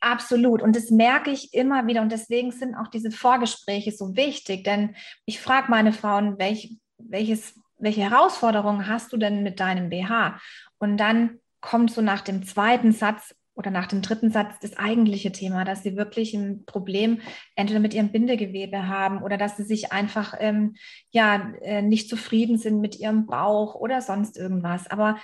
Absolut. 0.00 0.60
Und 0.60 0.76
das 0.76 0.90
merke 0.90 1.30
ich 1.30 1.54
immer 1.54 1.86
wieder. 1.86 2.02
Und 2.02 2.12
deswegen 2.12 2.52
sind 2.52 2.74
auch 2.74 2.88
diese 2.88 3.10
Vorgespräche 3.10 3.92
so 3.92 4.14
wichtig. 4.16 4.64
Denn 4.64 4.94
ich 5.24 5.40
frage 5.40 5.70
meine 5.70 5.92
Frauen, 5.92 6.38
welch, 6.38 6.76
welches 6.98 7.54
welche 7.82 8.02
Herausforderungen 8.02 8.86
hast 8.86 9.12
du 9.12 9.16
denn 9.16 9.42
mit 9.42 9.60
deinem 9.60 9.90
BH? 9.90 10.40
Und 10.78 10.96
dann 10.98 11.40
kommt 11.60 11.90
so 11.90 12.00
nach 12.00 12.20
dem 12.20 12.44
zweiten 12.44 12.92
Satz 12.92 13.34
oder 13.54 13.70
nach 13.70 13.86
dem 13.86 14.02
dritten 14.02 14.30
Satz 14.30 14.58
das 14.60 14.76
eigentliche 14.78 15.32
Thema, 15.32 15.64
dass 15.64 15.82
sie 15.82 15.96
wirklich 15.96 16.32
ein 16.32 16.64
Problem 16.64 17.20
entweder 17.54 17.80
mit 17.80 17.92
ihrem 17.92 18.10
Bindegewebe 18.10 18.88
haben 18.88 19.22
oder 19.22 19.36
dass 19.36 19.56
sie 19.56 19.64
sich 19.64 19.92
einfach 19.92 20.34
ähm, 20.38 20.74
ja 21.10 21.52
äh, 21.60 21.82
nicht 21.82 22.08
zufrieden 22.08 22.56
sind 22.56 22.80
mit 22.80 22.98
ihrem 22.98 23.26
Bauch 23.26 23.74
oder 23.74 24.00
sonst 24.00 24.38
irgendwas. 24.38 24.86
Aber 24.90 25.18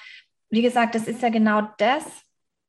wie 0.51 0.63
gesagt, 0.63 0.95
das 0.95 1.07
ist 1.07 1.23
ja 1.23 1.31
genau 1.31 1.69
das 1.79 2.05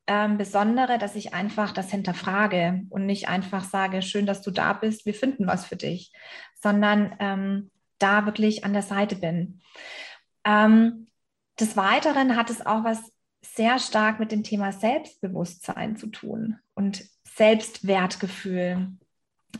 ähm, 0.09 0.39
Besondere, 0.39 0.97
dass 0.97 1.15
ich 1.15 1.35
einfach 1.35 1.71
das 1.71 1.91
hinterfrage 1.91 2.81
und 2.89 3.05
nicht 3.05 3.29
einfach 3.29 3.63
sage, 3.63 4.01
schön, 4.01 4.25
dass 4.25 4.41
du 4.41 4.49
da 4.49 4.73
bist, 4.73 5.05
wir 5.05 5.13
finden 5.13 5.45
was 5.45 5.65
für 5.65 5.75
dich, 5.75 6.11
sondern 6.55 7.15
ähm, 7.19 7.69
da 7.99 8.25
wirklich 8.25 8.65
an 8.65 8.73
der 8.73 8.81
Seite 8.81 9.15
bin. 9.15 9.61
Ähm, 10.43 11.07
des 11.59 11.77
Weiteren 11.77 12.35
hat 12.35 12.49
es 12.49 12.65
auch 12.65 12.83
was 12.83 13.11
sehr 13.41 13.77
stark 13.77 14.19
mit 14.19 14.31
dem 14.31 14.43
Thema 14.43 14.71
Selbstbewusstsein 14.71 15.95
zu 15.95 16.07
tun 16.07 16.57
und 16.73 17.05
Selbstwertgefühl. 17.35 18.87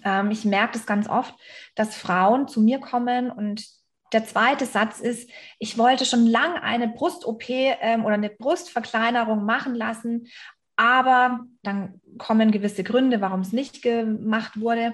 Ähm, 0.04 0.32
ich 0.32 0.46
merke 0.46 0.74
das 0.74 0.88
ganz 0.88 1.08
oft, 1.08 1.36
dass 1.76 1.96
Frauen 1.96 2.48
zu 2.48 2.62
mir 2.62 2.80
kommen 2.80 3.30
und 3.30 3.68
der 4.12 4.26
zweite 4.26 4.66
Satz 4.66 5.00
ist, 5.00 5.30
ich 5.60 5.78
wollte 5.78 6.06
schon 6.06 6.26
lange 6.26 6.62
eine 6.64 6.88
Brust-OP 6.88 7.50
ähm, 7.50 8.06
oder 8.06 8.16
eine 8.16 8.30
Brustverkleinerung 8.30 9.46
machen 9.46 9.76
lassen, 9.76 10.28
aber 10.76 11.46
dann 11.62 12.02
kommen 12.18 12.52
gewisse 12.52 12.84
Gründe, 12.84 13.22
warum 13.22 13.42
es 13.42 13.52
nicht 13.52 13.82
gemacht 13.82 14.60
wurde. 14.60 14.94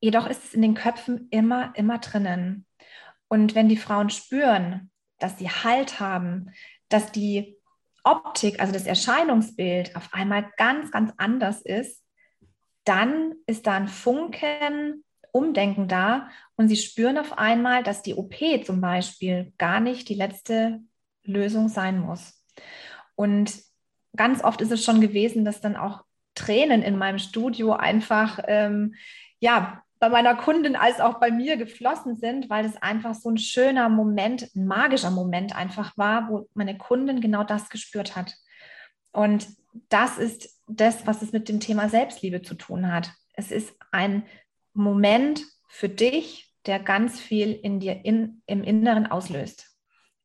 Jedoch 0.00 0.28
ist 0.28 0.44
es 0.44 0.54
in 0.54 0.62
den 0.62 0.74
Köpfen 0.74 1.26
immer, 1.30 1.72
immer 1.74 1.98
drinnen. 1.98 2.64
Und 3.26 3.54
wenn 3.54 3.68
die 3.68 3.76
Frauen 3.76 4.10
spüren, 4.10 4.90
dass 5.18 5.38
sie 5.38 5.50
Halt 5.50 5.98
haben, 5.98 6.52
dass 6.88 7.10
die 7.10 7.58
Optik, 8.04 8.60
also 8.60 8.72
das 8.72 8.86
Erscheinungsbild 8.86 9.96
auf 9.96 10.14
einmal 10.14 10.50
ganz, 10.56 10.90
ganz 10.92 11.12
anders 11.16 11.60
ist, 11.60 12.02
dann 12.84 13.34
ist 13.46 13.66
da 13.66 13.74
ein 13.74 13.88
Funken 13.88 15.04
Umdenken 15.38 15.88
da 15.88 16.28
und 16.56 16.68
sie 16.68 16.76
spüren 16.76 17.18
auf 17.18 17.38
einmal, 17.38 17.82
dass 17.82 18.02
die 18.02 18.14
OP 18.14 18.34
zum 18.64 18.80
Beispiel 18.80 19.52
gar 19.58 19.80
nicht 19.80 20.08
die 20.08 20.14
letzte 20.14 20.80
Lösung 21.22 21.68
sein 21.68 22.00
muss. 22.00 22.42
Und 23.14 23.52
ganz 24.16 24.42
oft 24.42 24.60
ist 24.60 24.72
es 24.72 24.84
schon 24.84 25.00
gewesen, 25.00 25.44
dass 25.44 25.60
dann 25.60 25.76
auch 25.76 26.04
Tränen 26.34 26.82
in 26.82 26.96
meinem 26.96 27.18
Studio 27.18 27.72
einfach 27.72 28.40
ähm, 28.46 28.94
ja 29.40 29.82
bei 30.00 30.08
meiner 30.08 30.36
Kundin 30.36 30.76
als 30.76 31.00
auch 31.00 31.18
bei 31.18 31.30
mir 31.30 31.56
geflossen 31.56 32.16
sind, 32.16 32.48
weil 32.50 32.64
es 32.64 32.80
einfach 32.80 33.14
so 33.14 33.30
ein 33.30 33.38
schöner 33.38 33.88
Moment, 33.88 34.48
ein 34.54 34.66
magischer 34.66 35.10
Moment 35.10 35.56
einfach 35.56 35.96
war, 35.98 36.28
wo 36.28 36.48
meine 36.54 36.78
Kundin 36.78 37.20
genau 37.20 37.42
das 37.42 37.68
gespürt 37.68 38.14
hat. 38.14 38.34
Und 39.12 39.48
das 39.88 40.18
ist 40.18 40.60
das, 40.68 41.06
was 41.06 41.22
es 41.22 41.32
mit 41.32 41.48
dem 41.48 41.60
Thema 41.60 41.88
Selbstliebe 41.88 42.42
zu 42.42 42.54
tun 42.54 42.92
hat. 42.92 43.10
Es 43.34 43.50
ist 43.50 43.74
ein 43.90 44.24
Moment 44.78 45.44
für 45.68 45.88
dich, 45.88 46.54
der 46.66 46.78
ganz 46.80 47.20
viel 47.20 47.52
in 47.52 47.80
dir 47.80 48.04
in, 48.04 48.42
im 48.46 48.62
Inneren 48.62 49.06
auslöst. 49.06 49.76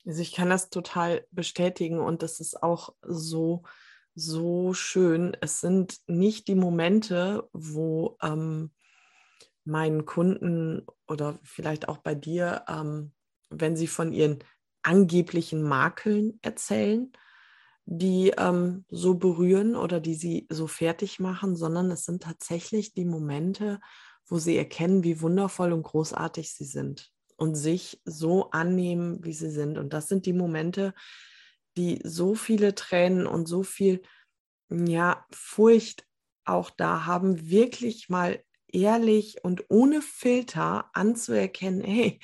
Also 0.05 0.21
ich 0.21 0.33
kann 0.33 0.49
das 0.49 0.69
total 0.69 1.25
bestätigen 1.31 1.99
und 1.99 2.21
das 2.23 2.39
ist 2.39 2.61
auch 2.61 2.93
so, 3.01 3.63
so 4.15 4.73
schön. 4.73 5.35
Es 5.41 5.61
sind 5.61 5.99
nicht 6.07 6.47
die 6.47 6.55
Momente, 6.55 7.49
wo 7.53 8.17
ähm, 8.21 8.71
meinen 9.63 10.05
Kunden 10.05 10.85
oder 11.07 11.39
vielleicht 11.43 11.87
auch 11.87 11.99
bei 11.99 12.15
dir, 12.15 12.65
ähm, 12.67 13.13
wenn 13.49 13.77
sie 13.77 13.87
von 13.87 14.11
ihren 14.11 14.39
angeblichen 14.81 15.63
Makeln 15.63 16.39
erzählen, 16.41 17.13
die 17.85 18.33
ähm, 18.37 18.85
so 18.89 19.15
berühren 19.15 19.75
oder 19.75 19.99
die 19.99 20.15
sie 20.15 20.47
so 20.49 20.67
fertig 20.67 21.19
machen, 21.19 21.55
sondern 21.55 21.91
es 21.91 22.05
sind 22.05 22.23
tatsächlich 22.23 22.93
die 22.93 23.05
Momente, 23.05 23.79
wo 24.27 24.37
sie 24.37 24.57
erkennen, 24.57 25.03
wie 25.03 25.21
wundervoll 25.21 25.73
und 25.73 25.83
großartig 25.83 26.53
sie 26.53 26.65
sind 26.65 27.11
und 27.35 27.55
sich 27.55 28.01
so 28.05 28.51
annehmen, 28.51 29.23
wie 29.23 29.33
sie 29.33 29.51
sind. 29.51 29.77
Und 29.77 29.93
das 29.93 30.07
sind 30.07 30.25
die 30.25 30.33
Momente, 30.33 30.93
die 31.77 31.99
so 32.03 32.35
viele 32.35 32.75
Tränen 32.75 33.27
und 33.27 33.47
so 33.47 33.63
viel 33.63 34.01
ja, 34.69 35.25
Furcht 35.31 36.05
auch 36.45 36.69
da 36.69 37.05
haben, 37.05 37.49
wirklich 37.49 38.09
mal 38.09 38.43
ehrlich 38.71 39.43
und 39.43 39.65
ohne 39.69 40.01
Filter 40.01 40.89
anzuerkennen, 40.93 41.81
hey, 41.81 42.19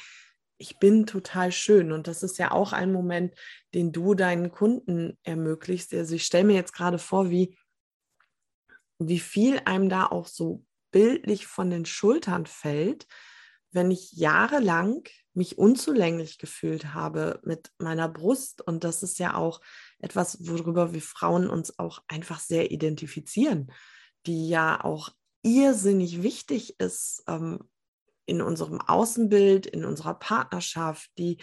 ich 0.57 0.77
bin 0.77 1.05
total 1.05 1.51
schön. 1.51 1.91
Und 1.91 2.07
das 2.07 2.21
ist 2.21 2.37
ja 2.37 2.51
auch 2.51 2.73
ein 2.73 2.91
Moment, 2.91 3.33
den 3.73 3.91
du 3.91 4.13
deinen 4.13 4.51
Kunden 4.51 5.17
ermöglicht. 5.23 5.93
Also 5.93 6.15
ich 6.15 6.25
stelle 6.25 6.43
mir 6.43 6.55
jetzt 6.55 6.73
gerade 6.73 6.97
vor, 6.97 7.29
wie, 7.29 7.57
wie 8.99 9.19
viel 9.19 9.61
einem 9.63 9.87
da 9.87 10.07
auch 10.07 10.27
so 10.27 10.65
bildlich 10.91 11.47
von 11.47 11.69
den 11.69 11.85
Schultern 11.85 12.45
fällt, 12.45 13.07
wenn 13.71 13.91
ich 13.91 14.11
jahrelang 14.13 15.03
mich 15.33 15.57
unzulänglich 15.57 16.37
gefühlt 16.37 16.93
habe 16.93 17.39
mit 17.43 17.71
meiner 17.77 18.09
Brust. 18.09 18.61
Und 18.61 18.83
das 18.83 19.03
ist 19.03 19.19
ja 19.19 19.35
auch 19.35 19.61
etwas, 19.99 20.37
worüber 20.47 20.93
wir 20.93 21.01
Frauen 21.01 21.49
uns 21.49 21.77
auch 21.79 22.01
einfach 22.07 22.39
sehr 22.39 22.71
identifizieren, 22.71 23.71
die 24.25 24.49
ja 24.49 24.83
auch 24.83 25.11
irrsinnig 25.43 26.23
wichtig 26.23 26.79
ist, 26.79 27.23
ähm, 27.27 27.59
in 28.25 28.41
unserem 28.41 28.79
Außenbild, 28.79 29.65
in 29.65 29.85
unserer 29.85 30.13
Partnerschaft, 30.13 31.09
die 31.17 31.37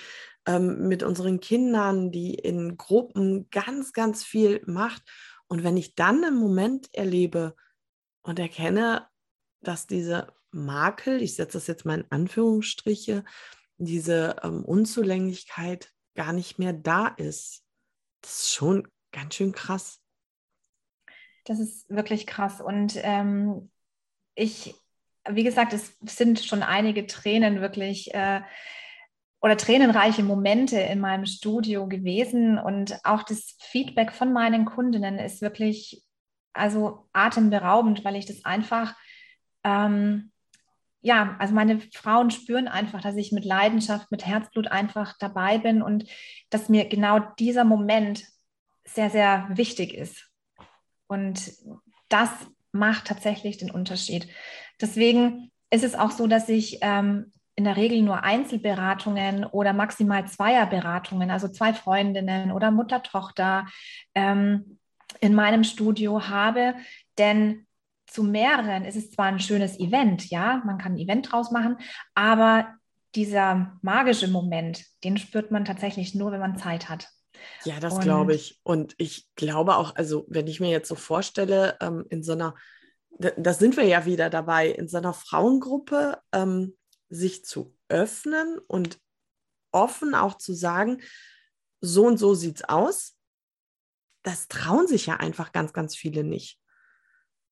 ähm, 0.47 0.87
mit 0.87 1.03
unseren 1.03 1.41
Kindern, 1.41 2.13
die 2.13 2.35
in 2.35 2.77
Gruppen 2.77 3.51
ganz, 3.51 3.93
ganz 3.93 4.23
viel 4.25 4.63
macht. 4.67 5.03
Und 5.49 5.65
wenn 5.65 5.77
ich 5.77 5.97
dann 5.97 6.25
einen 6.25 6.37
Moment 6.37 6.89
erlebe 6.95 7.57
und 8.23 8.39
erkenne, 8.39 9.09
dass 9.67 9.87
diese 9.87 10.33
Makel, 10.51 11.23
ich 11.23 11.35
setze 11.35 11.59
das 11.59 11.67
jetzt 11.67 11.85
mal 11.85 12.01
in 12.01 12.11
Anführungsstriche, 12.11 13.25
diese 13.79 14.37
ähm, 14.43 14.65
Unzulänglichkeit 14.65 15.93
gar 16.15 16.33
nicht 16.33 16.59
mehr 16.59 16.73
da 16.73 17.09
ist, 17.09 17.65
das 18.23 18.41
ist 18.41 18.53
schon 18.53 18.89
ganz 19.13 19.35
schön 19.35 19.53
krass. 19.53 20.01
Das 21.45 21.61
ist 21.61 21.89
wirklich 21.89 22.27
krass. 22.27 22.61
Und 22.61 22.95
ähm, 22.97 23.71
ich 24.35 24.75
wie 25.29 25.45
gesagt, 25.45 25.73
es 25.73 25.97
sind 26.03 26.41
schon 26.41 26.63
einige 26.63 27.07
Tränen 27.07 27.61
wirklich 27.61 28.15
äh, 28.15 28.41
oder 29.41 29.57
tränenreiche 29.57 30.23
Momente 30.23 30.79
in 30.79 31.01
meinem 31.01 31.27
Studio 31.27 31.87
gewesen 31.87 32.59
und 32.59 32.99
auch 33.05 33.23
das 33.23 33.57
Feedback 33.61 34.13
von 34.13 34.33
meinen 34.33 34.65
Kundinnen 34.65 35.19
ist 35.19 35.43
wirklich 35.43 36.03
also 36.53 37.07
atemberaubend, 37.13 38.05
weil 38.05 38.17
ich 38.17 38.27
das 38.27 38.45
einfach 38.45 38.97
ähm, 39.67 40.31
ja, 41.03 41.37
also 41.39 41.55
meine 41.55 41.81
Frauen 41.93 42.31
spüren 42.31 42.69
einfach, 42.69 43.01
dass 43.03 43.17
ich 43.17 43.33
mit 43.33 43.45
Leidenschaft, 43.45 44.11
mit 44.11 44.27
Herzblut 44.27 44.69
einfach 44.69 45.15
dabei 45.19 45.59
bin 45.59 45.83
und 45.83 46.05
dass 46.51 46.69
mir 46.69 46.89
genau 46.89 47.19
dieser 47.39 47.65
Moment 47.65 48.25
sehr, 48.85 49.11
sehr 49.11 49.49
wichtig 49.51 49.95
ist. 49.95 50.31
Und 51.07 51.53
das 52.09 52.31
macht 52.73 53.07
tatsächlich 53.07 53.59
den 53.59 53.71
Unterschied. 53.71 54.29
Deswegen 54.81 55.51
ist 55.71 55.85
es 55.85 55.95
auch 55.95 56.11
so, 56.11 56.27
dass 56.27 56.49
ich 56.49 56.79
ähm, 56.83 57.33
in 57.57 57.65
der 57.65 57.77
Regel 57.77 58.03
nur 58.03 58.23
Einzelberatungen 58.23 59.45
oder 59.45 59.73
maximal 59.73 60.27
Zweierberatungen, 60.27 61.31
also 61.31 61.49
zwei 61.49 61.73
Freundinnen 61.73 62.53
oder 62.53 62.71
Mutter-Tochter 62.71 63.67
ähm, 64.15 64.79
in 65.21 65.35
meinem 65.35 65.65
Studio 65.65 66.29
habe. 66.29 66.75
Denn 67.19 67.66
zu 68.17 68.23
mehreren 68.23 68.87
ist 68.87 68.97
es 68.97 69.11
zwar 69.11 69.27
ein 69.27 69.41
schönes 69.41 69.79
Event, 69.79 70.31
ja, 70.31 70.63
man 70.65 70.79
kann 70.79 70.95
ein 70.95 70.99
Event 70.99 71.31
draus 71.31 71.51
machen, 71.51 71.77
aber 72.15 72.75
dieser 73.15 73.79
magische 73.83 74.27
Moment, 74.27 74.87
den 75.05 75.19
spürt 75.19 75.51
man 75.51 75.67
tatsächlich 75.67 76.15
nur, 76.15 76.33
wenn 76.33 76.41
man 76.41 76.57
Zeit 76.57 76.89
hat. 76.89 77.09
Ja, 77.65 77.79
das 77.79 78.01
glaube 78.01 78.35
ich. 78.35 78.59
Und 78.63 78.95
ich 78.97 79.29
glaube 79.35 79.77
auch, 79.77 79.95
also 79.97 80.25
wenn 80.29 80.47
ich 80.47 80.61
mir 80.61 80.71
jetzt 80.71 80.89
so 80.89 80.95
vorstelle, 80.95 81.77
ähm, 81.81 82.07
in 82.09 82.23
so 82.23 82.33
einer 82.33 82.55
da 83.19 83.55
sind 83.55 83.77
wir 83.77 83.85
ja 83.85 84.05
wieder 84.05 84.29
dabei, 84.29 84.69
in 84.69 84.89
so 84.89 84.99
einer 84.99 85.15
Frauengruppe 85.15 86.19
ähm, 86.33 86.77
sich 87.09 87.45
zu 87.45 87.75
öffnen 87.89 88.59
und 88.67 88.99
offen 89.73 90.15
auch 90.15 90.37
zu 90.37 90.53
sagen, 90.53 91.01
so 91.81 92.07
und 92.07 92.19
so 92.19 92.35
sieht 92.35 92.57
es 92.57 92.65
aus. 92.65 93.17
Das 94.23 94.49
trauen 94.49 94.87
sich 94.87 95.07
ja 95.07 95.17
einfach 95.17 95.53
ganz, 95.53 95.73
ganz 95.73 95.97
viele 95.97 96.25
nicht. 96.25 96.61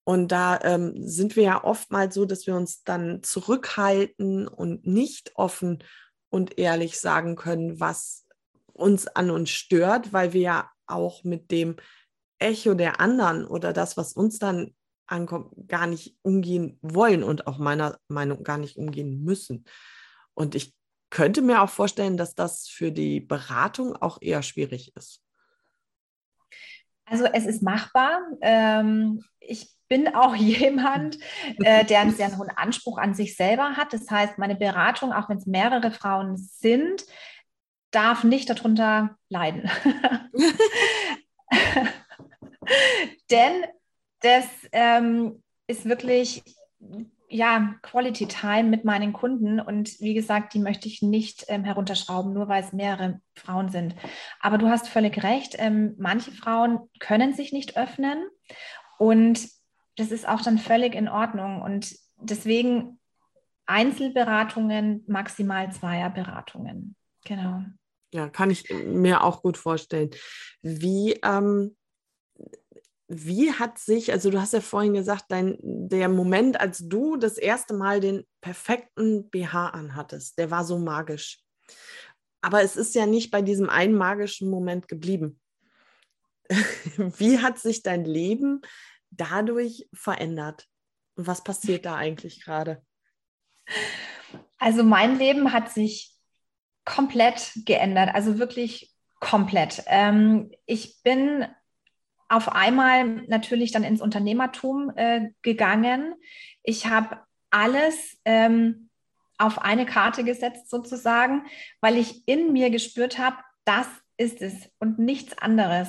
Und 0.04 0.28
da 0.28 0.60
ähm, 0.62 0.94
sind 0.96 1.34
wir 1.34 1.42
ja 1.42 1.64
oftmals 1.64 2.14
so, 2.14 2.26
dass 2.26 2.46
wir 2.46 2.54
uns 2.56 2.84
dann 2.84 3.22
zurückhalten 3.22 4.46
und 4.46 4.86
nicht 4.86 5.32
offen 5.34 5.82
und 6.28 6.58
ehrlich 6.58 7.00
sagen 7.00 7.36
können, 7.36 7.80
was 7.80 8.26
uns 8.72 9.06
an 9.06 9.30
uns 9.30 9.50
stört, 9.50 10.12
weil 10.12 10.32
wir 10.34 10.40
ja 10.40 10.70
auch 10.86 11.24
mit 11.24 11.50
dem 11.50 11.76
Echo 12.38 12.74
der 12.74 13.00
anderen 13.00 13.46
oder 13.46 13.72
das, 13.72 13.96
was 13.96 14.12
uns 14.12 14.38
dann 14.38 14.74
ankommt, 15.06 15.52
gar 15.68 15.86
nicht 15.86 16.16
umgehen 16.22 16.78
wollen 16.82 17.22
und 17.22 17.46
auch 17.46 17.58
meiner 17.58 17.98
Meinung 18.08 18.42
gar 18.42 18.58
nicht 18.58 18.76
umgehen 18.76 19.22
müssen. 19.22 19.64
Und 20.34 20.54
ich 20.54 20.74
könnte 21.10 21.40
mir 21.42 21.62
auch 21.62 21.70
vorstellen, 21.70 22.16
dass 22.16 22.34
das 22.34 22.68
für 22.68 22.90
die 22.90 23.20
Beratung 23.20 23.94
auch 23.96 24.18
eher 24.20 24.42
schwierig 24.42 24.94
ist. 24.96 25.22
Also 27.06 27.24
es 27.26 27.46
ist 27.46 27.62
machbar. 27.62 28.20
Ähm, 28.40 29.22
ich 29.38 29.73
bin 29.94 30.12
auch 30.12 30.34
jemand, 30.34 31.18
äh, 31.58 31.84
der 31.84 32.00
einen 32.00 32.10
sehr 32.10 32.36
hohen 32.36 32.50
Anspruch 32.50 32.98
an 32.98 33.14
sich 33.14 33.36
selber 33.36 33.76
hat. 33.76 33.92
Das 33.92 34.10
heißt, 34.10 34.38
meine 34.38 34.56
Beratung, 34.56 35.12
auch 35.12 35.28
wenn 35.28 35.38
es 35.38 35.46
mehrere 35.46 35.92
Frauen 35.92 36.36
sind, 36.36 37.04
darf 37.92 38.24
nicht 38.24 38.50
darunter 38.50 39.16
leiden. 39.28 39.70
Denn 43.30 43.62
das 44.20 44.46
ähm, 44.72 45.44
ist 45.68 45.84
wirklich 45.84 46.42
ja, 47.28 47.74
Quality 47.82 48.26
Time 48.26 48.64
mit 48.64 48.84
meinen 48.84 49.12
Kunden. 49.12 49.60
Und 49.60 50.00
wie 50.00 50.14
gesagt, 50.14 50.54
die 50.54 50.58
möchte 50.58 50.88
ich 50.88 51.02
nicht 51.02 51.44
ähm, 51.48 51.62
herunterschrauben, 51.62 52.32
nur 52.32 52.48
weil 52.48 52.64
es 52.64 52.72
mehrere 52.72 53.20
Frauen 53.36 53.68
sind. 53.68 53.94
Aber 54.40 54.58
du 54.58 54.68
hast 54.68 54.88
völlig 54.88 55.22
recht. 55.22 55.54
Ähm, 55.58 55.94
manche 55.98 56.32
Frauen 56.32 56.80
können 56.98 57.32
sich 57.32 57.52
nicht 57.52 57.76
öffnen. 57.76 58.24
Und 58.98 59.48
das 59.96 60.10
ist 60.10 60.28
auch 60.28 60.42
dann 60.42 60.58
völlig 60.58 60.94
in 60.94 61.08
Ordnung. 61.08 61.62
Und 61.62 61.96
deswegen 62.16 62.98
Einzelberatungen, 63.66 65.04
maximal 65.06 65.72
Zweierberatungen. 65.72 66.96
Genau. 67.24 67.62
Ja, 68.12 68.28
kann 68.28 68.50
ich 68.50 68.68
mir 68.70 69.24
auch 69.24 69.42
gut 69.42 69.56
vorstellen. 69.56 70.10
Wie 70.62 71.14
ähm, 71.22 71.76
wie 73.08 73.52
hat 73.52 73.78
sich, 73.78 74.12
also 74.12 74.30
du 74.30 74.40
hast 74.40 74.54
ja 74.54 74.60
vorhin 74.60 74.94
gesagt, 74.94 75.26
dein, 75.28 75.58
der 75.60 76.08
Moment, 76.08 76.60
als 76.60 76.78
du 76.88 77.16
das 77.16 77.36
erste 77.36 77.74
Mal 77.74 78.00
den 78.00 78.24
perfekten 78.40 79.28
BH 79.28 79.68
anhattest, 79.68 80.38
der 80.38 80.50
war 80.50 80.64
so 80.64 80.78
magisch. 80.78 81.40
Aber 82.40 82.62
es 82.62 82.76
ist 82.76 82.94
ja 82.94 83.06
nicht 83.06 83.30
bei 83.30 83.42
diesem 83.42 83.68
einen 83.68 83.94
magischen 83.94 84.50
Moment 84.50 84.88
geblieben. 84.88 85.40
wie 86.96 87.38
hat 87.38 87.58
sich 87.58 87.82
dein 87.82 88.04
Leben 88.04 88.60
dadurch 89.16 89.88
verändert? 89.92 90.68
Und 91.16 91.26
was 91.26 91.44
passiert 91.44 91.86
da 91.86 91.96
eigentlich 91.96 92.42
gerade? 92.42 92.82
Also 94.58 94.82
mein 94.82 95.18
Leben 95.18 95.52
hat 95.52 95.70
sich 95.70 96.12
komplett 96.84 97.52
geändert, 97.64 98.14
also 98.14 98.38
wirklich 98.38 98.94
komplett. 99.20 99.82
Ähm, 99.86 100.50
ich 100.66 101.02
bin 101.02 101.46
auf 102.28 102.52
einmal 102.52 103.04
natürlich 103.26 103.72
dann 103.72 103.84
ins 103.84 104.00
Unternehmertum 104.00 104.92
äh, 104.96 105.30
gegangen. 105.42 106.14
Ich 106.62 106.86
habe 106.86 107.20
alles 107.50 108.18
ähm, 108.24 108.90
auf 109.38 109.62
eine 109.62 109.86
Karte 109.86 110.24
gesetzt 110.24 110.68
sozusagen, 110.68 111.46
weil 111.80 111.96
ich 111.96 112.26
in 112.26 112.52
mir 112.52 112.70
gespürt 112.70 113.18
habe, 113.18 113.36
das 113.64 113.86
ist 114.16 114.42
es 114.42 114.70
und 114.78 114.98
nichts 114.98 115.36
anderes. 115.38 115.88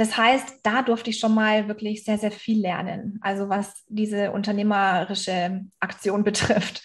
Das 0.00 0.16
heißt, 0.16 0.60
da 0.62 0.80
durfte 0.80 1.10
ich 1.10 1.18
schon 1.18 1.34
mal 1.34 1.68
wirklich 1.68 2.04
sehr, 2.04 2.16
sehr 2.16 2.32
viel 2.32 2.58
lernen, 2.58 3.18
also 3.20 3.50
was 3.50 3.84
diese 3.86 4.32
unternehmerische 4.32 5.66
Aktion 5.78 6.24
betrifft. 6.24 6.82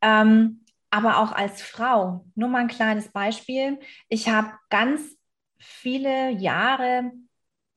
Ähm, 0.00 0.64
aber 0.88 1.18
auch 1.18 1.32
als 1.32 1.60
Frau, 1.60 2.24
nur 2.34 2.48
mal 2.48 2.60
ein 2.60 2.68
kleines 2.68 3.08
Beispiel. 3.12 3.78
Ich 4.08 4.30
habe 4.30 4.50
ganz 4.70 5.02
viele 5.58 6.30
Jahre 6.30 7.12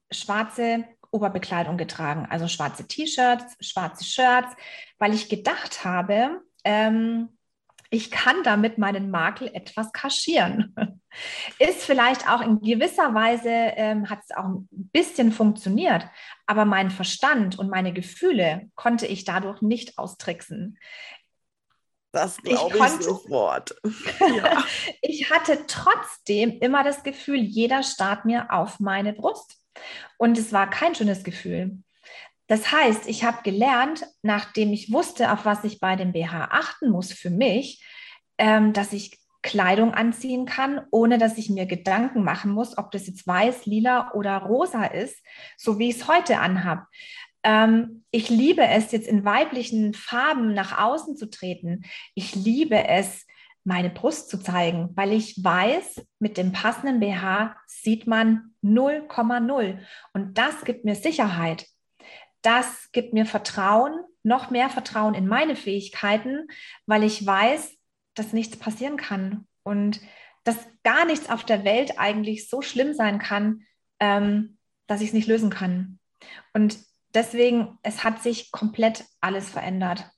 schwarze 0.10 0.86
Oberbekleidung 1.12 1.76
getragen, 1.76 2.26
also 2.30 2.48
schwarze 2.48 2.88
T-Shirts, 2.88 3.58
schwarze 3.60 4.06
Shirts, 4.06 4.56
weil 5.00 5.14
ich 5.14 5.28
gedacht 5.28 5.84
habe, 5.84 6.40
ähm, 6.64 7.37
ich 7.90 8.12
kann 8.12 8.44
damit 8.44 8.78
meinen 8.78 9.10
Makel 9.10 9.50
etwas 9.54 9.92
kaschieren. 9.92 10.76
Ist 11.58 11.84
vielleicht 11.84 12.30
auch 12.30 12.42
in 12.42 12.60
gewisser 12.62 13.14
Weise, 13.14 13.50
ähm, 13.50 14.10
hat 14.10 14.20
es 14.24 14.36
auch 14.36 14.46
ein 14.46 14.68
bisschen 14.72 15.32
funktioniert, 15.32 16.06
aber 16.46 16.66
mein 16.66 16.92
Verstand 16.92 17.58
und 17.58 17.70
meine 17.70 17.94
Gefühle 17.94 18.70
konnte 18.76 19.08
ich 19.08 19.24
dadurch 19.24 19.62
nicht 19.62 19.98
austricksen. 19.98 20.78
Das 22.12 22.38
glaube 22.38 22.78
ich, 22.78 22.84
ich 22.84 23.04
sofort. 23.04 23.76
ja. 24.20 24.64
ich 25.02 25.30
hatte 25.30 25.66
trotzdem 25.68 26.60
immer 26.60 26.84
das 26.84 27.04
Gefühl, 27.04 27.40
jeder 27.40 27.84
starrt 27.84 28.26
mir 28.26 28.52
auf 28.52 28.80
meine 28.80 29.14
Brust. 29.14 29.58
Und 30.18 30.38
es 30.38 30.52
war 30.52 30.70
kein 30.70 30.96
schönes 30.96 31.24
Gefühl. 31.24 31.84
Das 32.48 32.72
heißt, 32.72 33.08
ich 33.08 33.24
habe 33.24 33.44
gelernt, 33.44 34.06
nachdem 34.22 34.72
ich 34.74 34.92
wusste, 34.92 35.32
auf 35.32 35.46
was 35.46 35.64
ich 35.64 35.80
bei 35.80 35.96
dem 35.96 36.14
BH 36.14 36.50
achten 36.52 36.90
muss 36.90 37.12
für 37.12 37.30
mich, 37.30 37.84
ähm, 38.38 38.74
dass 38.74 38.94
ich 38.94 39.20
Kleidung 39.44 39.94
anziehen 39.94 40.46
kann, 40.46 40.82
ohne 40.92 41.18
dass 41.18 41.38
ich 41.38 41.50
mir 41.50 41.66
Gedanken 41.66 42.24
machen 42.24 42.52
muss, 42.52 42.78
ob 42.78 42.92
das 42.92 43.08
jetzt 43.08 43.28
weiß, 43.28 43.66
lila 43.66 44.14
oder 44.14 44.38
rosa 44.38 44.86
ist, 44.86 45.24
so 45.58 45.80
wie 45.80 45.90
ich 45.90 45.98
es 45.98 46.08
heute 46.08 46.40
anhabe. 46.40 46.86
Ähm, 47.44 48.04
ich 48.12 48.30
liebe 48.30 48.66
es, 48.66 48.92
jetzt 48.92 49.08
in 49.08 49.24
weiblichen 49.24 49.94
Farben 49.94 50.54
nach 50.54 50.82
außen 50.82 51.16
zu 51.16 51.30
treten. 51.30 51.84
Ich 52.14 52.36
liebe 52.36 52.88
es, 52.88 53.26
meine 53.64 53.90
Brust 53.90 54.30
zu 54.30 54.38
zeigen, 54.38 54.90
weil 54.96 55.12
ich 55.12 55.44
weiß, 55.44 56.06
mit 56.20 56.38
dem 56.38 56.54
passenden 56.54 57.00
BH 57.00 57.56
sieht 57.68 58.08
man 58.08 58.54
0,0. 58.64 59.80
Und 60.14 60.38
das 60.38 60.64
gibt 60.64 60.86
mir 60.86 60.96
Sicherheit. 60.96 61.68
Das 62.42 62.92
gibt 62.92 63.14
mir 63.14 63.26
Vertrauen, 63.26 64.00
noch 64.24 64.50
mehr 64.50 64.70
Vertrauen 64.70 65.14
in 65.14 65.28
meine 65.28 65.56
Fähigkeiten, 65.56 66.48
weil 66.86 67.04
ich 67.04 67.26
weiß, 67.26 67.76
dass 68.14 68.34
nichts 68.34 68.58
passieren 68.58 68.98
kann 68.98 69.48
und 69.64 70.02
dass 70.44 70.58
gar 70.84 71.06
nichts 71.06 71.30
auf 71.30 71.44
der 71.44 71.64
Welt 71.64 72.00
eigentlich 72.00 72.50
so 72.50 72.62
schlimm 72.62 72.94
sein 72.94 73.20
kann, 73.20 73.64
ähm, 74.00 74.58
dass 74.88 75.02
ich 75.02 75.08
es 75.08 75.14
nicht 75.14 75.28
lösen 75.28 75.50
kann. 75.50 76.00
Und 76.54 76.80
deswegen, 77.14 77.78
es 77.84 78.04
hat 78.04 78.22
sich 78.22 78.52
komplett 78.52 79.06
alles 79.20 79.50
verändert. 79.50 80.10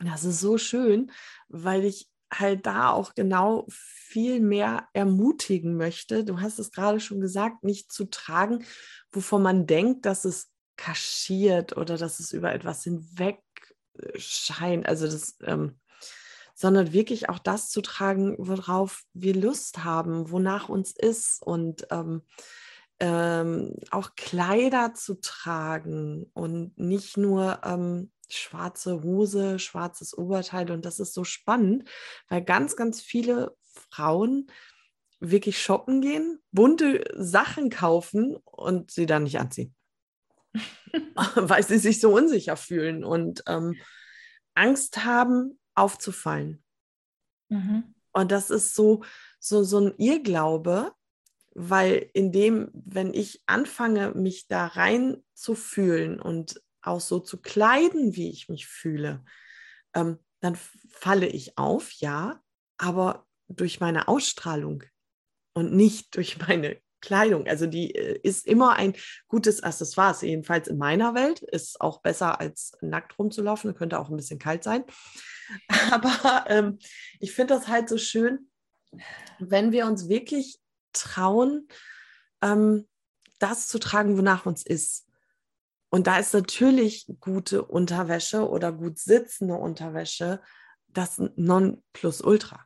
Das 0.00 0.24
ist 0.24 0.40
so 0.40 0.58
schön, 0.58 1.10
weil 1.48 1.84
ich 1.84 2.08
halt 2.32 2.66
da 2.66 2.90
auch 2.90 3.14
genau 3.14 3.66
viel 3.68 4.40
mehr 4.40 4.88
ermutigen 4.92 5.76
möchte. 5.76 6.24
Du 6.24 6.40
hast 6.40 6.58
es 6.58 6.72
gerade 6.72 7.00
schon 7.00 7.20
gesagt, 7.20 7.62
nicht 7.62 7.92
zu 7.92 8.06
tragen, 8.06 8.64
wovon 9.10 9.42
man 9.42 9.66
denkt, 9.66 10.06
dass 10.06 10.24
es 10.24 10.50
kaschiert 10.76 11.76
oder 11.76 11.96
dass 11.96 12.20
es 12.20 12.32
über 12.32 12.52
etwas 12.52 12.84
hinweg 12.84 13.42
äh, 13.98 14.18
scheint. 14.18 14.86
Also 14.86 15.06
das, 15.06 15.36
ähm, 15.44 15.78
sondern 16.54 16.92
wirklich 16.92 17.28
auch 17.28 17.38
das 17.38 17.70
zu 17.70 17.82
tragen, 17.82 18.34
worauf 18.38 19.04
wir 19.12 19.34
Lust 19.34 19.84
haben, 19.84 20.30
wonach 20.30 20.68
uns 20.68 20.92
ist 20.92 21.42
und 21.42 21.86
ähm, 21.90 22.22
ähm, 22.98 23.74
auch 23.90 24.14
Kleider 24.16 24.94
zu 24.94 25.20
tragen 25.20 26.30
und 26.32 26.78
nicht 26.78 27.18
nur 27.18 27.60
ähm, 27.62 28.10
schwarze 28.28 29.02
Hose, 29.02 29.58
schwarzes 29.58 30.16
Oberteil. 30.16 30.70
Und 30.70 30.86
das 30.86 30.98
ist 30.98 31.12
so 31.12 31.24
spannend, 31.24 31.88
weil 32.28 32.42
ganz, 32.42 32.74
ganz 32.74 33.02
viele 33.02 33.54
Frauen 33.90 34.50
wirklich 35.20 35.62
shoppen 35.62 36.00
gehen, 36.00 36.42
bunte 36.52 37.04
Sachen 37.14 37.70
kaufen 37.70 38.36
und 38.36 38.90
sie 38.90 39.06
dann 39.06 39.24
nicht 39.24 39.38
anziehen. 39.38 39.74
weil 41.34 41.62
sie 41.62 41.78
sich 41.78 42.00
so 42.00 42.14
unsicher 42.14 42.56
fühlen 42.56 43.04
und 43.04 43.42
ähm, 43.46 43.76
Angst 44.54 45.04
haben, 45.04 45.58
aufzufallen. 45.74 46.62
Mhm. 47.48 47.94
Und 48.12 48.32
das 48.32 48.50
ist 48.50 48.74
so, 48.74 49.04
so, 49.38 49.62
so 49.62 49.78
ein 49.78 49.94
Irrglaube, 49.98 50.92
weil 51.54 52.10
in 52.12 52.32
dem, 52.32 52.70
wenn 52.72 53.12
ich 53.14 53.42
anfange, 53.46 54.12
mich 54.12 54.46
da 54.46 54.66
rein 54.66 55.22
zu 55.34 55.54
fühlen 55.54 56.20
und 56.20 56.60
auch 56.82 57.00
so 57.00 57.18
zu 57.18 57.40
kleiden, 57.40 58.16
wie 58.16 58.30
ich 58.30 58.48
mich 58.48 58.66
fühle, 58.66 59.24
ähm, 59.94 60.18
dann 60.40 60.56
falle 60.88 61.26
ich 61.26 61.58
auf, 61.58 61.92
ja, 61.92 62.42
aber 62.78 63.26
durch 63.48 63.80
meine 63.80 64.08
Ausstrahlung 64.08 64.84
und 65.54 65.74
nicht 65.74 66.14
durch 66.16 66.38
meine 66.38 66.80
Kleidung. 67.06 67.46
Also 67.46 67.66
die 67.66 67.94
äh, 67.94 68.18
ist 68.22 68.46
immer 68.46 68.74
ein 68.74 68.94
gutes 69.28 69.62
Accessoire, 69.62 70.16
jedenfalls 70.20 70.66
in 70.66 70.76
meiner 70.76 71.14
Welt. 71.14 71.40
Ist 71.40 71.80
auch 71.80 72.02
besser 72.02 72.40
als 72.40 72.76
nackt 72.80 73.16
rumzulaufen, 73.18 73.74
könnte 73.74 74.00
auch 74.00 74.10
ein 74.10 74.16
bisschen 74.16 74.40
kalt 74.40 74.64
sein. 74.64 74.84
Aber 75.92 76.44
ähm, 76.48 76.78
ich 77.20 77.32
finde 77.32 77.54
das 77.54 77.68
halt 77.68 77.88
so 77.88 77.96
schön, 77.96 78.50
wenn 79.38 79.70
wir 79.70 79.86
uns 79.86 80.08
wirklich 80.08 80.58
trauen, 80.92 81.68
ähm, 82.42 82.88
das 83.38 83.68
zu 83.68 83.78
tragen, 83.78 84.18
wonach 84.18 84.44
uns 84.44 84.66
ist. 84.66 85.06
Und 85.90 86.08
da 86.08 86.18
ist 86.18 86.34
natürlich 86.34 87.06
gute 87.20 87.62
Unterwäsche 87.62 88.48
oder 88.48 88.72
gut 88.72 88.98
sitzende 88.98 89.54
Unterwäsche 89.54 90.40
das 90.88 91.22
Nonplusultra. 91.36 92.65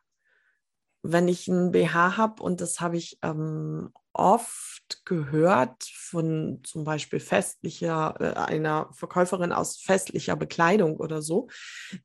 Wenn 1.02 1.28
ich 1.28 1.48
ein 1.48 1.72
BH 1.72 2.16
habe, 2.16 2.42
und 2.42 2.60
das 2.60 2.80
habe 2.80 2.96
ich 2.96 3.18
ähm, 3.22 3.90
oft 4.12 5.04
gehört 5.04 5.84
von 5.84 6.60
zum 6.64 6.84
Beispiel 6.84 7.20
festlicher, 7.20 8.14
äh, 8.20 8.38
einer 8.38 8.88
Verkäuferin 8.92 9.52
aus 9.52 9.78
festlicher 9.78 10.36
Bekleidung 10.36 10.96
oder 10.96 11.22
so, 11.22 11.48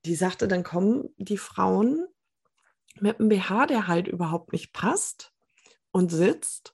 die 0.06 0.16
sagte, 0.16 0.48
dann 0.48 0.64
kommen 0.64 1.10
die 1.18 1.38
Frauen 1.38 2.06
mit 3.00 3.20
einem 3.20 3.30
BH, 3.30 3.68
der 3.68 3.88
halt 3.88 4.08
überhaupt 4.08 4.54
nicht 4.54 4.72
passt 4.72 5.34
und 5.92 6.12
sitzt 6.12 6.74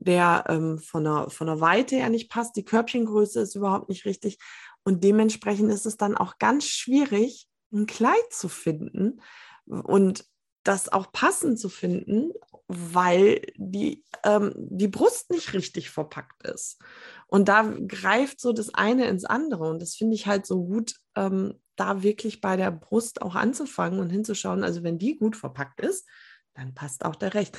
der 0.00 0.44
ähm, 0.48 0.78
von, 0.78 1.04
der, 1.04 1.28
von 1.28 1.46
der 1.46 1.60
Weite 1.60 1.96
her 1.96 2.08
nicht 2.08 2.30
passt, 2.30 2.56
die 2.56 2.64
Körbchengröße 2.64 3.40
ist 3.40 3.54
überhaupt 3.54 3.88
nicht 3.90 4.06
richtig. 4.06 4.38
Und 4.82 5.04
dementsprechend 5.04 5.70
ist 5.70 5.84
es 5.84 5.98
dann 5.98 6.16
auch 6.16 6.38
ganz 6.38 6.64
schwierig, 6.64 7.48
ein 7.72 7.86
Kleid 7.86 8.32
zu 8.32 8.48
finden 8.48 9.20
und 9.66 10.24
das 10.62 10.88
auch 10.88 11.12
passend 11.12 11.58
zu 11.58 11.68
finden, 11.68 12.32
weil 12.68 13.42
die, 13.56 14.04
ähm, 14.24 14.52
die 14.56 14.88
Brust 14.88 15.30
nicht 15.30 15.54
richtig 15.54 15.90
verpackt 15.90 16.46
ist. 16.46 16.78
Und 17.26 17.48
da 17.48 17.62
greift 17.62 18.40
so 18.40 18.52
das 18.52 18.74
eine 18.74 19.06
ins 19.06 19.24
andere. 19.24 19.68
Und 19.68 19.80
das 19.80 19.94
finde 19.94 20.14
ich 20.14 20.26
halt 20.26 20.46
so 20.46 20.64
gut, 20.64 20.94
ähm, 21.16 21.60
da 21.76 22.02
wirklich 22.02 22.40
bei 22.40 22.56
der 22.56 22.70
Brust 22.70 23.22
auch 23.22 23.34
anzufangen 23.34 24.00
und 24.00 24.10
hinzuschauen. 24.10 24.62
Also 24.62 24.82
wenn 24.82 24.98
die 24.98 25.16
gut 25.16 25.36
verpackt 25.36 25.80
ist, 25.80 26.06
dann 26.54 26.74
passt 26.74 27.04
auch 27.04 27.16
der 27.16 27.34
Recht. 27.34 27.58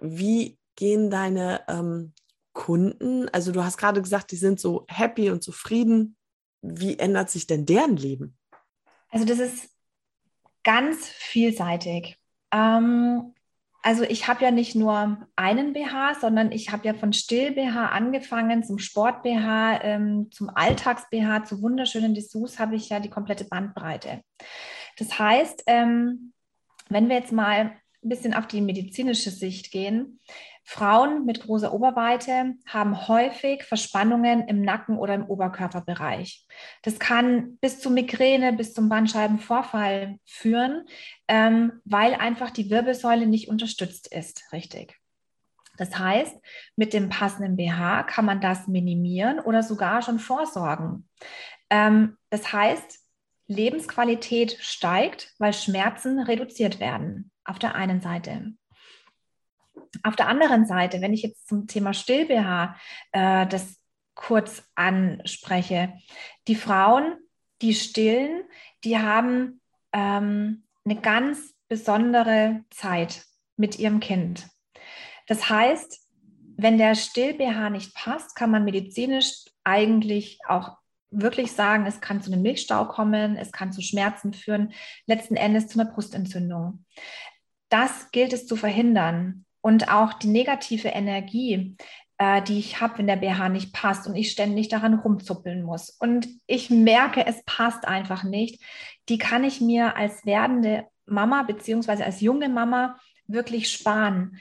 Wie 0.00 0.58
gehen 0.76 1.10
deine 1.10 1.62
ähm, 1.68 2.14
Kunden, 2.52 3.28
also 3.30 3.52
du 3.52 3.64
hast 3.64 3.76
gerade 3.76 4.00
gesagt, 4.02 4.30
die 4.30 4.36
sind 4.36 4.60
so 4.60 4.84
happy 4.88 5.30
und 5.30 5.42
zufrieden. 5.42 6.16
Wie 6.62 6.98
ändert 6.98 7.30
sich 7.30 7.46
denn 7.46 7.66
deren 7.66 7.96
Leben? 7.96 8.36
Also 9.10 9.24
das 9.24 9.38
ist 9.38 9.70
ganz 10.64 11.06
vielseitig. 11.06 12.17
Ähm, 12.52 13.34
also 13.82 14.02
ich 14.02 14.26
habe 14.26 14.44
ja 14.44 14.50
nicht 14.50 14.74
nur 14.74 15.18
einen 15.36 15.72
BH, 15.72 16.16
sondern 16.20 16.52
ich 16.52 16.70
habe 16.72 16.86
ja 16.86 16.94
von 16.94 17.12
Still-BH 17.12 17.86
angefangen 17.86 18.62
zum 18.64 18.78
Sport-BH, 18.78 19.82
ähm, 19.82 20.30
zum 20.30 20.50
Alltags-BH, 20.50 21.44
zu 21.44 21.62
wunderschönen 21.62 22.14
Dessous 22.14 22.58
habe 22.58 22.74
ich 22.76 22.88
ja 22.88 23.00
die 23.00 23.10
komplette 23.10 23.44
Bandbreite. 23.44 24.20
Das 24.98 25.18
heißt, 25.18 25.62
ähm, 25.66 26.32
wenn 26.88 27.08
wir 27.08 27.16
jetzt 27.16 27.32
mal 27.32 27.78
ein 28.02 28.08
bisschen 28.08 28.34
auf 28.34 28.46
die 28.46 28.60
medizinische 28.60 29.30
Sicht 29.30 29.70
gehen, 29.70 30.20
Frauen 30.70 31.24
mit 31.24 31.40
großer 31.40 31.72
Oberweite 31.72 32.52
haben 32.66 33.08
häufig 33.08 33.62
Verspannungen 33.62 34.46
im 34.48 34.60
Nacken 34.60 34.98
oder 34.98 35.14
im 35.14 35.24
Oberkörperbereich. 35.24 36.46
Das 36.82 36.98
kann 36.98 37.56
bis 37.62 37.80
zu 37.80 37.88
Migräne, 37.88 38.52
bis 38.52 38.74
zum 38.74 38.90
Bandscheibenvorfall 38.90 40.18
führen, 40.26 40.84
ähm, 41.26 41.80
weil 41.86 42.12
einfach 42.12 42.50
die 42.50 42.68
Wirbelsäule 42.68 43.26
nicht 43.26 43.48
unterstützt 43.48 44.12
ist, 44.12 44.52
richtig. 44.52 45.00
Das 45.78 45.98
heißt, 45.98 46.36
mit 46.76 46.92
dem 46.92 47.08
passenden 47.08 47.56
BH 47.56 48.02
kann 48.02 48.26
man 48.26 48.42
das 48.42 48.68
minimieren 48.68 49.40
oder 49.40 49.62
sogar 49.62 50.02
schon 50.02 50.18
vorsorgen. 50.18 51.08
Ähm, 51.70 52.18
das 52.28 52.52
heißt, 52.52 52.98
Lebensqualität 53.46 54.58
steigt, 54.60 55.32
weil 55.38 55.54
Schmerzen 55.54 56.20
reduziert 56.20 56.78
werden, 56.78 57.30
auf 57.44 57.58
der 57.58 57.74
einen 57.74 58.02
Seite. 58.02 58.52
Auf 60.02 60.16
der 60.16 60.28
anderen 60.28 60.66
Seite, 60.66 61.00
wenn 61.00 61.12
ich 61.12 61.22
jetzt 61.22 61.48
zum 61.48 61.66
Thema 61.66 61.94
Still-BH 61.94 62.76
äh, 63.12 63.46
das 63.46 63.76
kurz 64.14 64.64
anspreche, 64.74 65.94
die 66.48 66.56
Frauen, 66.56 67.16
die 67.62 67.74
stillen, 67.74 68.42
die 68.84 68.98
haben 68.98 69.60
ähm, 69.92 70.64
eine 70.84 71.00
ganz 71.00 71.54
besondere 71.68 72.64
Zeit 72.70 73.24
mit 73.56 73.78
ihrem 73.78 74.00
Kind. 74.00 74.48
Das 75.26 75.48
heißt, 75.48 76.00
wenn 76.56 76.78
der 76.78 76.94
Still-BH 76.94 77.70
nicht 77.70 77.94
passt, 77.94 78.34
kann 78.34 78.50
man 78.50 78.64
medizinisch 78.64 79.44
eigentlich 79.64 80.40
auch 80.48 80.78
wirklich 81.10 81.52
sagen, 81.52 81.86
es 81.86 82.00
kann 82.00 82.22
zu 82.22 82.32
einem 82.32 82.42
Milchstau 82.42 82.84
kommen, 82.86 83.36
es 83.36 83.52
kann 83.52 83.72
zu 83.72 83.80
Schmerzen 83.80 84.32
führen, 84.32 84.72
letzten 85.06 85.36
Endes 85.36 85.68
zu 85.68 85.78
einer 85.78 85.90
Brustentzündung. 85.90 86.84
Das 87.68 88.10
gilt 88.10 88.32
es 88.32 88.46
zu 88.46 88.56
verhindern 88.56 89.44
und 89.60 89.92
auch 89.92 90.14
die 90.14 90.28
negative 90.28 90.88
Energie, 90.88 91.76
äh, 92.18 92.42
die 92.42 92.58
ich 92.58 92.80
habe, 92.80 92.98
wenn 92.98 93.06
der 93.06 93.16
BH 93.16 93.48
nicht 93.48 93.72
passt 93.72 94.06
und 94.06 94.16
ich 94.16 94.30
ständig 94.30 94.68
daran 94.68 94.94
rumzuppeln 94.94 95.62
muss. 95.62 95.90
Und 95.90 96.28
ich 96.46 96.70
merke, 96.70 97.26
es 97.26 97.42
passt 97.44 97.86
einfach 97.86 98.24
nicht. 98.24 98.62
Die 99.08 99.18
kann 99.18 99.44
ich 99.44 99.60
mir 99.60 99.96
als 99.96 100.26
werdende 100.26 100.86
Mama 101.06 101.42
beziehungsweise 101.44 102.04
als 102.04 102.20
junge 102.20 102.48
Mama 102.48 102.98
wirklich 103.26 103.70
sparen. 103.70 104.38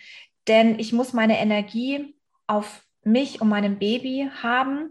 Denn 0.48 0.80
ich 0.80 0.94
muss 0.94 1.14
meine 1.14 1.40
Energie 1.40 2.16
auf 2.48 2.84
mich 3.04 3.42
und 3.42 3.50
meinem 3.50 3.80
Baby 3.80 4.30
haben, 4.42 4.90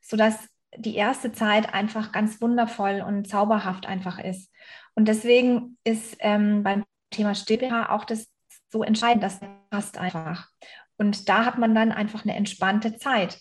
sodass 0.00 0.48
die 0.76 0.96
erste 0.96 1.32
Zeit 1.32 1.72
einfach 1.72 2.12
ganz 2.12 2.40
wundervoll 2.40 3.02
und 3.06 3.28
zauberhaft 3.28 3.86
einfach 3.86 4.18
ist. 4.18 4.52
Und 4.94 5.08
deswegen 5.08 5.78
ist 5.84 6.16
ähm, 6.20 6.62
beim 6.62 6.84
Thema 7.10 7.34
Still-BH 7.34 7.90
auch 7.90 8.04
das 8.04 8.28
so 8.70 8.82
entscheidend, 8.82 9.22
das 9.22 9.40
passt 9.70 9.98
einfach. 9.98 10.48
Und 10.96 11.28
da 11.28 11.44
hat 11.44 11.58
man 11.58 11.74
dann 11.74 11.92
einfach 11.92 12.24
eine 12.24 12.34
entspannte 12.34 12.96
Zeit. 12.96 13.40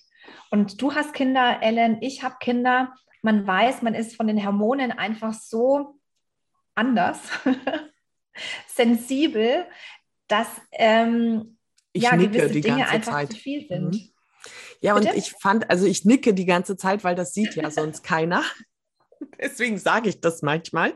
Und 0.51 0.81
du 0.81 0.93
hast 0.93 1.13
Kinder, 1.13 1.61
Ellen, 1.61 1.97
ich 2.01 2.23
habe 2.23 2.35
Kinder. 2.39 2.93
Man 3.21 3.45
weiß, 3.45 3.81
man 3.81 3.95
ist 3.95 4.15
von 4.15 4.27
den 4.27 4.45
Hormonen 4.45 4.91
einfach 4.91 5.33
so 5.33 5.99
anders, 6.75 7.19
sensibel, 8.67 9.65
dass 10.27 10.47
ähm, 10.71 11.57
ja, 11.93 12.15
gewisse 12.15 12.61
Dinge 12.61 12.87
einfach 12.87 13.13
Zeit. 13.13 13.31
zu 13.31 13.37
viel 13.37 13.67
sind. 13.67 13.95
Mhm. 13.95 14.09
Ja, 14.79 14.93
Bitte? 14.93 15.09
und 15.09 15.17
ich 15.17 15.31
fand, 15.31 15.69
also 15.69 15.87
ich 15.87 16.05
nicke 16.05 16.33
die 16.33 16.45
ganze 16.45 16.77
Zeit, 16.77 17.03
weil 17.03 17.15
das 17.15 17.33
sieht 17.33 17.55
ja 17.55 17.71
sonst 17.71 18.03
keiner. 18.03 18.43
Deswegen 19.41 19.77
sage 19.77 20.09
ich 20.09 20.21
das 20.21 20.41
manchmal. 20.41 20.93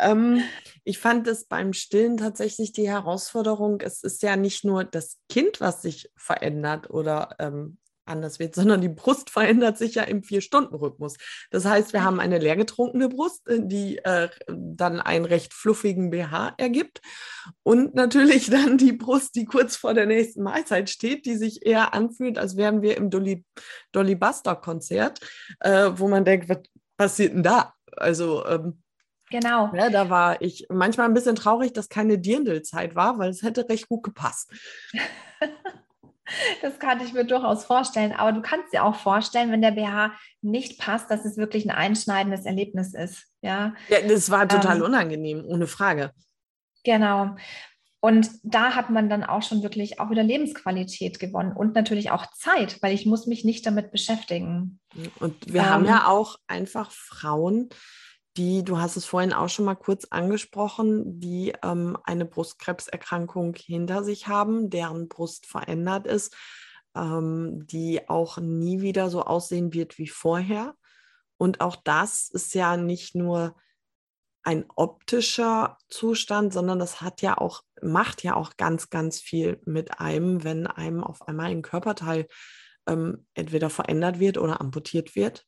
Ähm, 0.00 0.42
ich 0.84 0.98
fand 0.98 1.26
es 1.26 1.46
beim 1.46 1.72
Stillen 1.72 2.16
tatsächlich 2.16 2.72
die 2.72 2.88
Herausforderung, 2.88 3.80
es 3.80 4.02
ist 4.02 4.22
ja 4.22 4.36
nicht 4.36 4.64
nur 4.64 4.84
das 4.84 5.18
Kind, 5.28 5.60
was 5.60 5.82
sich 5.82 6.10
verändert 6.16 6.90
oder 6.90 7.36
ähm, 7.38 7.78
anders 8.06 8.38
wird, 8.38 8.54
sondern 8.54 8.80
die 8.80 8.88
Brust 8.88 9.30
verändert 9.30 9.78
sich 9.78 9.94
ja 9.94 10.02
im 10.02 10.22
Vier-Stunden-Rhythmus. 10.22 11.16
Das 11.50 11.64
heißt, 11.64 11.92
wir 11.92 12.04
haben 12.04 12.20
eine 12.20 12.38
leergetrunkene 12.38 13.08
Brust, 13.08 13.48
äh, 13.48 13.60
die 13.62 13.98
äh, 13.98 14.28
dann 14.48 15.00
einen 15.00 15.24
recht 15.24 15.54
fluffigen 15.54 16.10
BH 16.10 16.54
ergibt 16.58 17.00
und 17.62 17.94
natürlich 17.94 18.46
dann 18.50 18.78
die 18.78 18.92
Brust, 18.92 19.34
die 19.34 19.44
kurz 19.44 19.76
vor 19.76 19.94
der 19.94 20.06
nächsten 20.06 20.42
Mahlzeit 20.42 20.90
steht, 20.90 21.26
die 21.26 21.36
sich 21.36 21.64
eher 21.64 21.94
anfühlt, 21.94 22.38
als 22.38 22.56
wären 22.56 22.82
wir 22.82 22.96
im 22.96 23.10
Dolly, 23.10 23.44
Dolly 23.92 24.14
Buster-Konzert, 24.14 25.20
äh, 25.60 25.90
wo 25.94 26.08
man 26.08 26.24
denkt, 26.24 26.48
was 26.48 26.58
passiert 26.96 27.34
denn 27.34 27.42
da? 27.42 27.74
Also 27.96 28.44
ähm, 28.46 28.82
Genau. 29.30 29.74
Ja, 29.74 29.90
da 29.90 30.10
war 30.10 30.40
ich 30.42 30.66
manchmal 30.68 31.08
ein 31.08 31.14
bisschen 31.14 31.34
traurig, 31.34 31.72
dass 31.72 31.88
keine 31.88 32.18
Dirndl-Zeit 32.18 32.94
war, 32.94 33.18
weil 33.18 33.30
es 33.30 33.42
hätte 33.42 33.68
recht 33.68 33.88
gut 33.88 34.02
gepasst. 34.02 34.52
Das 36.62 36.78
kann 36.78 37.04
ich 37.04 37.12
mir 37.12 37.24
durchaus 37.24 37.66
vorstellen. 37.66 38.12
Aber 38.12 38.32
du 38.32 38.40
kannst 38.40 38.72
dir 38.72 38.82
auch 38.82 38.94
vorstellen, 38.94 39.52
wenn 39.52 39.60
der 39.60 39.72
BH 39.72 40.14
nicht 40.40 40.80
passt, 40.80 41.10
dass 41.10 41.26
es 41.26 41.36
wirklich 41.36 41.66
ein 41.66 41.76
einschneidendes 41.76 42.46
Erlebnis 42.46 42.94
ist. 42.94 43.26
Ja, 43.42 43.74
ja 43.88 43.98
das 44.08 44.30
war 44.30 44.48
total 44.48 44.78
ähm, 44.78 44.84
unangenehm, 44.84 45.44
ohne 45.44 45.66
Frage. 45.66 46.12
Genau. 46.82 47.36
Und 48.04 48.32
da 48.42 48.74
hat 48.74 48.90
man 48.90 49.08
dann 49.08 49.24
auch 49.24 49.42
schon 49.42 49.62
wirklich 49.62 49.98
auch 49.98 50.10
wieder 50.10 50.22
Lebensqualität 50.22 51.18
gewonnen 51.18 51.56
und 51.56 51.74
natürlich 51.74 52.10
auch 52.10 52.26
Zeit, 52.34 52.82
weil 52.82 52.92
ich 52.92 53.06
muss 53.06 53.26
mich 53.26 53.46
nicht 53.46 53.64
damit 53.64 53.92
beschäftigen. 53.92 54.78
Und 55.20 55.50
wir 55.50 55.62
ähm, 55.62 55.70
haben 55.70 55.84
ja 55.86 56.06
auch 56.08 56.36
einfach 56.46 56.90
Frauen, 56.90 57.70
die, 58.36 58.62
du 58.62 58.78
hast 58.78 58.98
es 58.98 59.06
vorhin 59.06 59.32
auch 59.32 59.48
schon 59.48 59.64
mal 59.64 59.74
kurz 59.74 60.04
angesprochen, 60.10 61.18
die 61.18 61.54
ähm, 61.62 61.96
eine 62.04 62.26
Brustkrebserkrankung 62.26 63.54
hinter 63.54 64.04
sich 64.04 64.28
haben, 64.28 64.68
deren 64.68 65.08
Brust 65.08 65.46
verändert 65.46 66.06
ist, 66.06 66.36
ähm, 66.94 67.66
die 67.68 68.06
auch 68.10 68.36
nie 68.36 68.82
wieder 68.82 69.08
so 69.08 69.22
aussehen 69.22 69.72
wird 69.72 69.96
wie 69.96 70.08
vorher. 70.08 70.74
Und 71.38 71.62
auch 71.62 71.76
das 71.76 72.28
ist 72.28 72.52
ja 72.52 72.76
nicht 72.76 73.14
nur 73.14 73.56
ein 74.44 74.66
optischer 74.76 75.78
Zustand, 75.88 76.52
sondern 76.52 76.78
das 76.78 77.00
hat 77.00 77.22
ja 77.22 77.38
auch, 77.38 77.62
macht 77.82 78.22
ja 78.22 78.36
auch 78.36 78.56
ganz, 78.56 78.90
ganz 78.90 79.20
viel 79.20 79.60
mit 79.64 80.00
einem, 80.00 80.44
wenn 80.44 80.66
einem 80.66 81.02
auf 81.02 81.26
einmal 81.26 81.50
ein 81.50 81.62
Körperteil 81.62 82.26
ähm, 82.86 83.26
entweder 83.34 83.70
verändert 83.70 84.20
wird 84.20 84.36
oder 84.38 84.60
amputiert 84.60 85.16
wird 85.16 85.46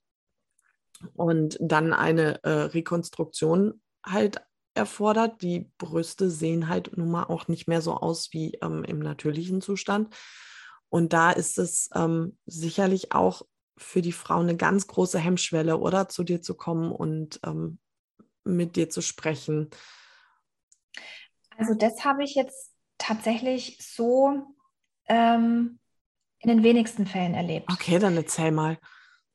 und 1.14 1.58
dann 1.60 1.92
eine 1.92 2.42
äh, 2.42 2.50
Rekonstruktion 2.50 3.82
halt 4.04 4.40
erfordert. 4.74 5.42
Die 5.42 5.70
Brüste 5.76 6.30
sehen 6.30 6.68
halt 6.68 6.96
nun 6.96 7.10
mal 7.10 7.24
auch 7.24 7.48
nicht 7.48 7.68
mehr 7.68 7.82
so 7.82 7.94
aus 7.94 8.28
wie 8.32 8.54
ähm, 8.62 8.82
im 8.84 8.98
natürlichen 9.00 9.60
Zustand. 9.60 10.14
Und 10.88 11.12
da 11.12 11.32
ist 11.32 11.58
es 11.58 11.90
ähm, 11.94 12.38
sicherlich 12.46 13.12
auch 13.12 13.42
für 13.76 14.00
die 14.00 14.12
Frau 14.12 14.40
eine 14.40 14.56
ganz 14.56 14.86
große 14.86 15.18
Hemmschwelle, 15.18 15.78
oder 15.78 16.08
zu 16.08 16.24
dir 16.24 16.40
zu 16.40 16.54
kommen 16.54 16.90
und 16.92 17.40
ähm, 17.44 17.78
mit 18.46 18.76
dir 18.76 18.88
zu 18.88 19.02
sprechen. 19.02 19.70
Also 21.56 21.74
das 21.74 22.04
habe 22.04 22.24
ich 22.24 22.34
jetzt 22.34 22.72
tatsächlich 22.98 23.78
so 23.80 24.54
ähm, 25.08 25.78
in 26.40 26.48
den 26.48 26.62
wenigsten 26.62 27.06
Fällen 27.06 27.34
erlebt. 27.34 27.70
Okay, 27.72 27.98
dann 27.98 28.16
erzähl 28.16 28.52
mal. 28.52 28.78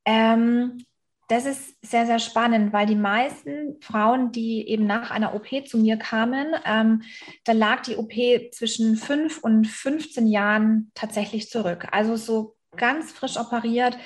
Ähm, 0.06 0.86
das 1.28 1.46
ist 1.46 1.78
sehr, 1.82 2.06
sehr 2.06 2.20
spannend, 2.20 2.74
weil 2.74 2.86
die 2.86 2.96
meisten 2.96 3.82
Frauen, 3.82 4.32
die 4.34 4.68
eben 4.68 4.86
nach 4.86 5.12
einer 5.12 5.34
OP 5.34 5.66
zu 5.66 5.78
mir 5.78 5.98
kamen, 5.98 6.54
ähm, 6.66 7.04
da 7.46 7.54
lag 7.54 7.84
die 7.84 7.96
OP 7.96 8.12
zwischen 8.52 8.98
fünf 8.98 9.38
und 9.38 9.66
15 9.66 10.28
Jahren 10.28 10.92
tatsächlich 10.94 11.50
zurück. 11.50 11.88
Also 11.92 12.18
so 12.18 12.58
ganz 12.76 13.12
frisch 13.14 13.38
operiert 13.38 13.98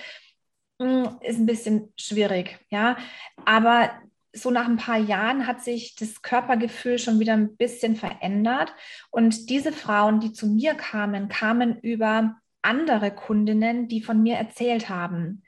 mh, 0.79 1.09
hm, 1.09 1.17
ist 1.21 1.39
ein 1.39 1.45
bisschen 1.45 1.93
schwierig, 1.97 2.59
ja. 2.69 2.97
Aber 3.43 3.89
so 4.35 4.51
nach 4.51 4.67
ein 4.67 4.77
paar 4.77 4.97
Jahren 4.97 5.47
hat 5.47 5.63
sich 5.63 5.95
das 5.95 6.21
Körpergefühl 6.21 6.99
schon 6.99 7.19
wieder 7.19 7.33
ein 7.33 7.55
bisschen 7.55 7.95
verändert. 7.95 8.73
Und 9.09 9.49
diese 9.49 9.71
Frauen, 9.71 10.19
die 10.19 10.33
zu 10.33 10.47
mir 10.47 10.75
kamen, 10.75 11.29
kamen 11.29 11.79
über 11.79 12.35
andere 12.61 13.11
Kundinnen, 13.11 13.87
die 13.87 14.01
von 14.01 14.21
mir 14.21 14.35
erzählt 14.35 14.89
haben. 14.89 15.43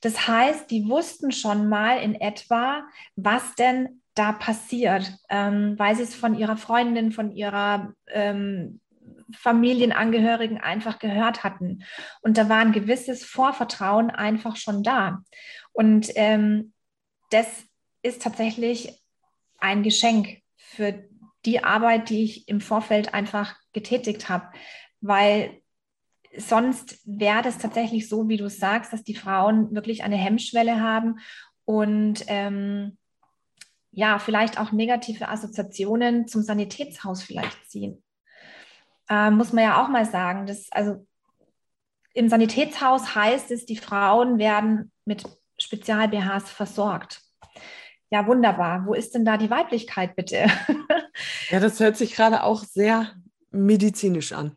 Das 0.00 0.26
heißt, 0.26 0.70
die 0.70 0.88
wussten 0.88 1.32
schon 1.32 1.68
mal 1.68 1.98
in 1.98 2.14
etwa, 2.14 2.84
was 3.16 3.54
denn 3.56 4.00
da 4.14 4.32
passiert, 4.32 5.12
ähm, 5.28 5.78
weil 5.78 5.94
sie 5.94 6.02
es 6.02 6.14
von 6.14 6.34
ihrer 6.34 6.56
Freundin, 6.56 7.12
von 7.12 7.32
ihrer 7.32 7.92
ähm, 8.08 8.80
Familienangehörigen 9.36 10.58
einfach 10.58 10.98
gehört 10.98 11.44
hatten. 11.44 11.84
Und 12.22 12.38
da 12.38 12.48
war 12.48 12.58
ein 12.58 12.72
gewisses 12.72 13.24
Vorvertrauen 13.24 14.10
einfach 14.10 14.56
schon 14.56 14.82
da. 14.82 15.22
Und 15.72 16.08
ähm, 16.16 16.72
das 17.30 17.69
ist 18.02 18.22
tatsächlich 18.22 19.00
ein 19.58 19.82
Geschenk 19.82 20.38
für 20.56 21.04
die 21.44 21.62
Arbeit, 21.64 22.10
die 22.10 22.24
ich 22.24 22.48
im 22.48 22.60
Vorfeld 22.60 23.14
einfach 23.14 23.56
getätigt 23.72 24.28
habe, 24.28 24.48
weil 25.00 25.60
sonst 26.36 27.00
wäre 27.04 27.42
das 27.42 27.58
tatsächlich 27.58 28.08
so, 28.08 28.28
wie 28.28 28.36
du 28.36 28.48
sagst, 28.48 28.92
dass 28.92 29.02
die 29.02 29.14
Frauen 29.14 29.74
wirklich 29.74 30.02
eine 30.02 30.16
Hemmschwelle 30.16 30.80
haben 30.80 31.18
und 31.64 32.24
ähm, 32.28 32.98
ja, 33.92 34.18
vielleicht 34.18 34.60
auch 34.60 34.70
negative 34.70 35.28
Assoziationen 35.28 36.28
zum 36.28 36.42
Sanitätshaus 36.42 37.22
vielleicht 37.22 37.68
ziehen. 37.68 38.02
Ähm, 39.08 39.36
muss 39.36 39.52
man 39.52 39.64
ja 39.64 39.82
auch 39.82 39.88
mal 39.88 40.04
sagen, 40.04 40.46
dass 40.46 40.70
also 40.70 41.06
im 42.14 42.28
Sanitätshaus 42.28 43.14
heißt 43.14 43.50
es, 43.50 43.66
die 43.66 43.76
Frauen 43.76 44.38
werden 44.38 44.92
mit 45.04 45.24
Spezial-BHs 45.58 46.50
versorgt. 46.50 47.22
Ja, 48.10 48.26
wunderbar. 48.26 48.86
Wo 48.86 48.94
ist 48.94 49.14
denn 49.14 49.24
da 49.24 49.36
die 49.36 49.50
Weiblichkeit 49.50 50.16
bitte? 50.16 50.46
ja, 51.50 51.60
das 51.60 51.78
hört 51.78 51.96
sich 51.96 52.14
gerade 52.14 52.42
auch 52.42 52.64
sehr 52.64 53.12
medizinisch 53.50 54.32
an. 54.32 54.56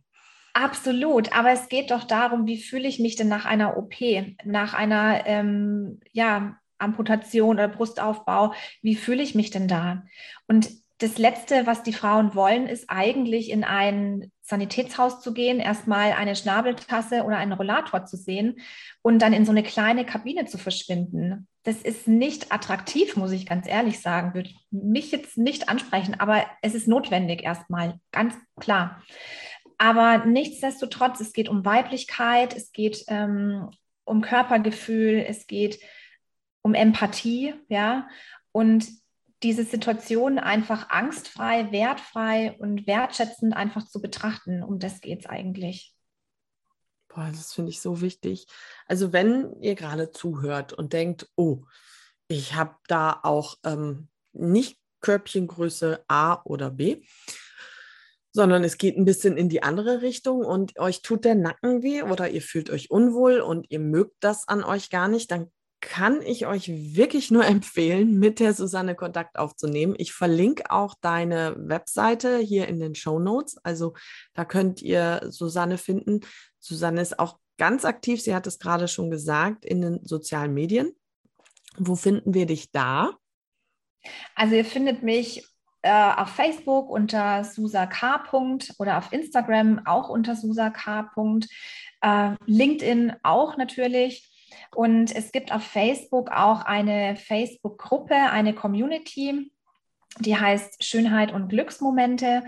Absolut, 0.54 1.36
aber 1.36 1.52
es 1.52 1.68
geht 1.68 1.90
doch 1.90 2.04
darum, 2.04 2.46
wie 2.46 2.62
fühle 2.62 2.88
ich 2.88 3.00
mich 3.00 3.16
denn 3.16 3.28
nach 3.28 3.46
einer 3.46 3.76
OP, 3.78 3.96
nach 4.44 4.76
einer 4.76 5.26
ähm, 5.26 6.00
ja, 6.12 6.58
Amputation 6.78 7.56
oder 7.56 7.68
Brustaufbau, 7.68 8.54
wie 8.82 8.96
fühle 8.96 9.24
ich 9.24 9.34
mich 9.34 9.50
denn 9.50 9.68
da? 9.68 10.04
Und 10.48 10.70
das 11.00 11.18
Letzte, 11.18 11.66
was 11.66 11.84
die 11.84 11.94
Frauen 11.94 12.36
wollen, 12.36 12.68
ist 12.68 12.86
eigentlich 12.88 13.50
in 13.50 13.64
ein 13.64 14.32
Sanitätshaus 14.42 15.22
zu 15.22 15.34
gehen, 15.34 15.60
erstmal 15.60 16.12
eine 16.14 16.36
Schnabeltasse 16.36 17.24
oder 17.24 17.38
einen 17.38 17.54
Rollator 17.54 18.06
zu 18.06 18.16
sehen 18.16 18.60
und 19.02 19.20
dann 19.20 19.34
in 19.34 19.46
so 19.46 19.52
eine 19.52 19.64
kleine 19.64 20.06
Kabine 20.06 20.46
zu 20.46 20.58
verschwinden. 20.58 21.48
Das 21.64 21.82
ist 21.82 22.08
nicht 22.08 22.52
attraktiv, 22.52 23.16
muss 23.16 23.32
ich 23.32 23.46
ganz 23.46 23.68
ehrlich 23.68 24.02
sagen. 24.02 24.34
Würde 24.34 24.50
mich 24.70 25.12
jetzt 25.12 25.38
nicht 25.38 25.70
ansprechen, 25.70 26.20
aber 26.20 26.46
es 26.62 26.76
ist 26.76 26.88
notwendig 26.88 27.44
erstmal, 27.44 28.00
ganz 28.12 28.36
klar. 28.60 29.02
Aber 29.78 30.26
nichtsdestotrotz, 30.26 31.20
es 31.20 31.34
geht 31.34 31.50
um 31.50 31.66
Weiblichkeit, 31.66 32.56
es 32.56 32.72
geht 32.72 33.04
ähm, 33.08 33.70
um 34.04 34.22
Körpergefühl, 34.22 35.26
es 35.28 35.48
geht 35.48 35.80
um 36.62 36.74
Empathie, 36.74 37.56
ja. 37.70 38.08
Und 38.52 38.88
diese 39.44 39.64
Situation 39.64 40.40
einfach 40.40 40.90
angstfrei, 40.90 41.72
wertfrei 41.72 42.56
und 42.60 42.88
wertschätzend 42.88 43.56
einfach 43.56 43.86
zu 43.86 44.02
betrachten. 44.02 44.64
Um 44.64 44.80
das 44.80 45.02
geht 45.02 45.22
es 45.22 45.26
eigentlich. 45.26 45.94
Boah, 47.14 47.30
das 47.32 47.54
finde 47.54 47.70
ich 47.70 47.82
so 47.82 48.02
wichtig. 48.02 48.48
Also 48.88 49.14
wenn 49.14 49.62
ihr 49.62 49.76
gerade 49.76 50.12
zuhört 50.12 50.74
und 50.74 50.94
denkt, 50.94 51.30
oh, 51.36 51.64
ich 52.28 52.56
habe 52.56 52.76
da 52.88 53.20
auch 53.22 53.58
ähm, 53.64 54.08
nicht 54.32 54.80
Körbchengröße 55.02 56.04
A 56.08 56.42
oder 56.44 56.72
B, 56.72 57.04
sondern 58.32 58.64
es 58.64 58.78
geht 58.78 58.98
ein 58.98 59.06
bisschen 59.06 59.38
in 59.38 59.48
die 59.48 59.62
andere 59.62 60.02
Richtung 60.02 60.44
und 60.44 60.80
euch 60.80 61.04
tut 61.04 61.24
der 61.24 61.36
Nacken 61.36 61.84
weh 61.84 62.02
oder 62.02 62.30
ihr 62.30 62.42
fühlt 62.42 62.72
euch 62.72 62.90
unwohl 62.90 63.42
und 63.42 63.70
ihr 63.70 63.80
mögt 63.80 64.16
das 64.22 64.48
an 64.48 64.64
euch 64.64 64.90
gar 64.90 65.08
nicht, 65.08 65.30
dann 65.30 65.52
kann 65.84 66.22
ich 66.22 66.48
euch 66.48 66.70
wirklich 66.96 67.30
nur 67.30 67.46
empfehlen, 67.46 68.18
mit 68.18 68.40
der 68.40 68.54
Susanne 68.54 68.96
Kontakt 68.96 69.38
aufzunehmen. 69.38 69.96
Ich 69.98 70.14
verlinke 70.14 70.72
auch 70.72 70.96
deine 71.00 71.56
Webseite 71.58 72.40
hier 72.40 72.68
in 72.68 72.80
den 72.80 72.96
Show 72.96 73.20
Notes. 73.20 73.58
Also 73.64 73.94
da 74.34 74.46
könnt 74.46 74.82
ihr 74.82 75.22
Susanne 75.30 75.78
finden. 75.78 76.22
Susanne 76.60 77.02
ist 77.02 77.20
auch 77.20 77.38
ganz 77.58 77.86
aktiv, 77.86 78.22
sie 78.22 78.34
hat 78.34 78.48
es 78.48 78.58
gerade 78.58 78.88
schon 78.88 79.12
gesagt, 79.12 79.66
in 79.66 79.82
den 79.82 80.06
sozialen 80.06 80.54
Medien. 80.54 80.94
Wo 81.78 81.96
finden 81.96 82.34
wir 82.34 82.46
dich 82.46 82.72
da? 82.72 83.12
Also 84.36 84.56
ihr 84.56 84.66
findet 84.66 85.04
mich 85.04 85.46
äh, 85.82 85.92
auf 85.92 86.30
Facebook 86.30 86.90
unter 86.90 87.44
Susa 87.44 87.86
K. 87.86 88.24
oder 88.80 88.98
auf 88.98 89.12
Instagram 89.12 89.86
auch 89.86 90.10
unter 90.10 90.36
Susa 90.36 90.70
K. 90.70 91.12
Äh, 92.02 92.36
LinkedIn 92.46 93.14
auch 93.24 93.58
natürlich. 93.58 94.33
Und 94.76 95.16
es 95.16 95.32
gibt 95.32 95.54
auf 95.54 95.64
Facebook 95.64 96.32
auch 96.32 96.66
eine 96.66 97.16
Facebook-Gruppe, 97.16 98.16
eine 98.16 98.54
Community, 98.54 99.52
die 100.20 100.38
heißt 100.38 100.84
Schönheit 100.84 101.34
und 101.34 101.50
Glücksmomente. 101.50 102.44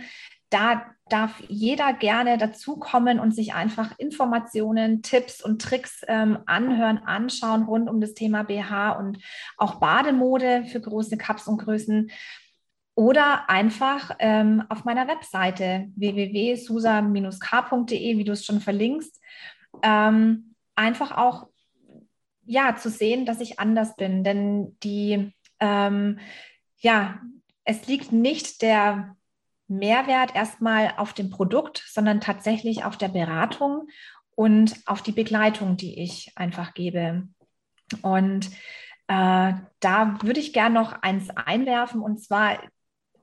Da 0.50 0.86
darf 1.10 1.42
jeder 1.48 1.94
gerne 1.94 2.38
dazukommen 2.38 3.20
und 3.20 3.34
sich 3.36 3.54
einfach 3.54 3.98
Informationen, 4.00 5.04
Tipps 5.04 5.44
und 5.44 5.62
Tricks 5.62 6.02
ähm, 6.08 6.40
anhören, 6.46 7.00
anschauen 7.00 7.64
rund 7.64 7.90
um 7.90 8.00
das 8.02 8.14
Thema 8.14 8.44
BH 8.44 8.92
und 8.94 9.18
auch 9.58 9.76
Bademode 9.76 10.66
für 10.66 10.82
große 10.82 11.18
Cups 11.18 11.48
und 11.48 11.58
Größen. 11.58 12.12
Oder 12.96 13.50
einfach 13.50 14.12
ähm, 14.20 14.64
auf 14.70 14.86
meiner 14.86 15.08
Webseite 15.08 15.90
www.susa-k.de, 15.96 18.18
wie 18.18 18.24
du 18.24 18.32
es 18.32 18.46
schon 18.46 18.62
verlinkst, 18.62 19.20
ähm, 19.84 20.56
einfach 20.76 21.18
auch 21.18 21.50
ja, 22.46 22.76
zu 22.76 22.90
sehen, 22.90 23.26
dass 23.26 23.42
ich 23.42 23.60
anders 23.60 23.96
bin. 23.96 24.24
Denn 24.24 24.78
die, 24.84 25.34
ähm, 25.60 26.20
ja, 26.78 27.20
es 27.64 27.88
liegt 27.88 28.12
nicht 28.12 28.62
der 28.62 29.16
Mehrwert 29.68 30.36
erstmal 30.36 30.94
auf 30.98 31.14
dem 31.14 31.30
Produkt, 31.30 31.84
sondern 31.88 32.22
tatsächlich 32.22 32.84
auf 32.84 32.98
der 32.98 33.10
Beratung 33.10 33.88
und 34.36 34.76
auf 34.86 35.02
die 35.02 35.12
Begleitung, 35.12 35.78
die 35.78 36.02
ich 36.02 36.32
einfach 36.36 36.74
gebe. 36.74 37.28
Und 38.02 38.48
äh, 39.08 39.54
da 39.80 40.18
würde 40.22 40.40
ich 40.40 40.54
gerne 40.54 40.76
noch 40.76 41.02
eins 41.02 41.30
einwerfen 41.30 42.02
und 42.02 42.20
zwar, 42.20 42.60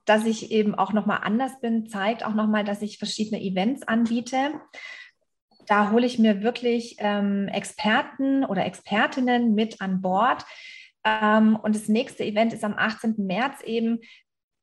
dass 0.05 0.27
ich 0.27 0.51
eben 0.51 0.75
auch 0.75 0.93
nochmal 0.93 1.21
anders 1.23 1.61
bin, 1.61 1.89
zeigt 1.89 2.25
auch 2.25 2.35
nochmal, 2.35 2.65
dass 2.65 2.83
ich 2.83 2.99
verschiedene 2.99 3.41
Events 3.41 3.83
anbiete. 3.87 4.53
Da 5.67 5.91
hole 5.91 6.07
ich 6.07 6.19
mir 6.19 6.43
wirklich 6.43 6.97
ähm, 6.99 7.49
Experten 7.49 8.45
oder 8.45 8.65
Expertinnen 8.65 9.55
mit 9.55 9.81
an 9.81 10.01
Bord. 10.01 10.45
Ähm, 11.05 11.57
und 11.57 11.75
das 11.75 11.89
nächste 11.89 12.25
Event 12.25 12.53
ist 12.53 12.65
am 12.65 12.75
18. 12.77 13.15
März 13.19 13.63
eben 13.63 14.01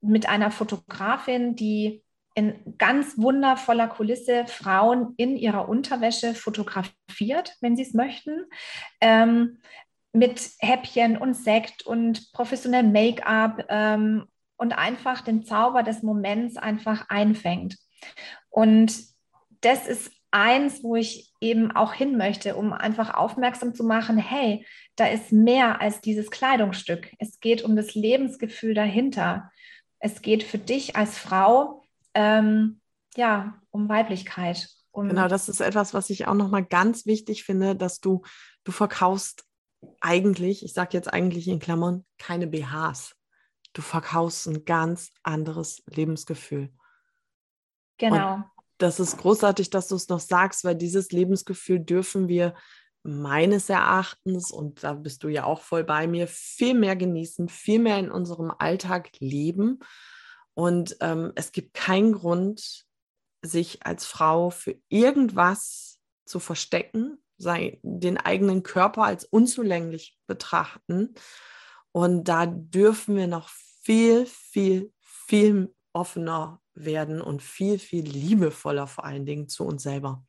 mit 0.01 0.27
einer 0.29 0.51
Fotografin, 0.51 1.55
die 1.55 2.03
in 2.35 2.77
ganz 2.77 3.17
wundervoller 3.17 3.87
Kulisse 3.87 4.45
Frauen 4.47 5.13
in 5.17 5.35
ihrer 5.35 5.67
Unterwäsche 5.67 6.33
fotografiert, 6.35 7.55
wenn 7.59 7.75
sie 7.75 7.83
es 7.83 7.93
möchten. 7.93 8.45
Ähm, 9.01 9.57
mit 10.11 10.51
Häppchen 10.59 11.17
und 11.17 11.35
Sekt 11.35 11.85
und 11.85 12.31
professionellem 12.31 12.91
Make-up 12.91 13.65
ähm, 13.69 14.25
und 14.57 14.73
einfach 14.73 15.21
den 15.21 15.43
Zauber 15.43 15.83
des 15.83 16.01
Moments 16.01 16.57
einfach 16.57 17.09
einfängt. 17.09 17.77
Und 18.49 18.97
das 19.61 19.87
ist 19.87 20.11
eins, 20.31 20.83
wo 20.83 20.95
ich 20.95 21.33
eben 21.41 21.71
auch 21.71 21.93
hin 21.93 22.17
möchte, 22.17 22.55
um 22.55 22.73
einfach 22.73 23.13
aufmerksam 23.13 23.73
zu 23.73 23.83
machen, 23.83 24.17
hey, 24.17 24.65
da 24.95 25.07
ist 25.07 25.31
mehr 25.31 25.81
als 25.81 26.01
dieses 26.01 26.29
Kleidungsstück. 26.29 27.11
Es 27.19 27.39
geht 27.39 27.63
um 27.63 27.75
das 27.75 27.95
Lebensgefühl 27.95 28.73
dahinter. 28.73 29.51
Es 29.99 30.21
geht 30.21 30.43
für 30.43 30.57
dich 30.57 30.95
als 30.95 31.17
Frau 31.17 31.83
ähm, 32.13 32.81
ja 33.15 33.59
um 33.71 33.89
Weiblichkeit. 33.89 34.69
Um 34.91 35.09
genau, 35.09 35.27
das 35.27 35.49
ist 35.49 35.61
etwas, 35.61 35.93
was 35.93 36.09
ich 36.09 36.27
auch 36.27 36.33
nochmal 36.33 36.65
ganz 36.65 37.05
wichtig 37.05 37.43
finde, 37.43 37.75
dass 37.75 37.99
du, 37.99 38.23
du 38.63 38.71
verkaufst 38.71 39.45
eigentlich, 40.01 40.63
ich 40.63 40.73
sage 40.73 40.89
jetzt 40.93 41.11
eigentlich 41.11 41.47
in 41.47 41.59
Klammern, 41.59 42.05
keine 42.17 42.47
BHs. 42.47 43.15
Du 43.73 43.81
verkaufst 43.81 44.47
ein 44.47 44.65
ganz 44.65 45.11
anderes 45.23 45.83
Lebensgefühl. 45.85 46.73
Genau. 47.97 48.35
Und 48.35 48.45
das 48.79 48.99
ist 48.99 49.17
großartig, 49.17 49.69
dass 49.69 49.89
du 49.89 49.95
es 49.95 50.07
noch 50.09 50.21
sagst, 50.21 50.63
weil 50.63 50.75
dieses 50.75 51.11
Lebensgefühl 51.11 51.79
dürfen 51.79 52.27
wir 52.27 52.55
meines 53.03 53.69
Erachtens, 53.69 54.51
und 54.51 54.83
da 54.83 54.93
bist 54.93 55.23
du 55.23 55.27
ja 55.27 55.43
auch 55.43 55.61
voll 55.61 55.83
bei 55.83 56.07
mir, 56.07 56.27
viel 56.27 56.73
mehr 56.73 56.95
genießen, 56.95 57.49
viel 57.49 57.79
mehr 57.79 57.99
in 57.99 58.09
unserem 58.09 58.51
Alltag 58.57 59.11
leben. 59.19 59.79
Und 60.53 60.97
ähm, 61.01 61.31
es 61.35 61.51
gibt 61.51 61.73
keinen 61.73 62.13
Grund, 62.13 62.85
sich 63.41 63.85
als 63.85 64.05
Frau 64.05 64.49
für 64.49 64.75
irgendwas 64.89 65.99
zu 66.25 66.39
verstecken, 66.39 67.23
sei, 67.37 67.79
den 67.83 68.17
eigenen 68.17 68.63
Körper 68.63 69.03
als 69.03 69.25
unzulänglich 69.25 70.17
betrachten. 70.27 71.15
Und 71.91 72.25
da 72.25 72.45
dürfen 72.45 73.15
wir 73.15 73.27
noch 73.27 73.49
viel, 73.81 74.25
viel, 74.25 74.93
viel 75.01 75.73
offener 75.93 76.61
werden 76.85 77.21
und 77.21 77.41
viel, 77.41 77.79
viel 77.79 78.03
liebevoller 78.03 78.87
vor 78.87 79.05
allen 79.05 79.25
Dingen 79.25 79.47
zu 79.47 79.65
uns 79.65 79.83
selber. 79.83 80.23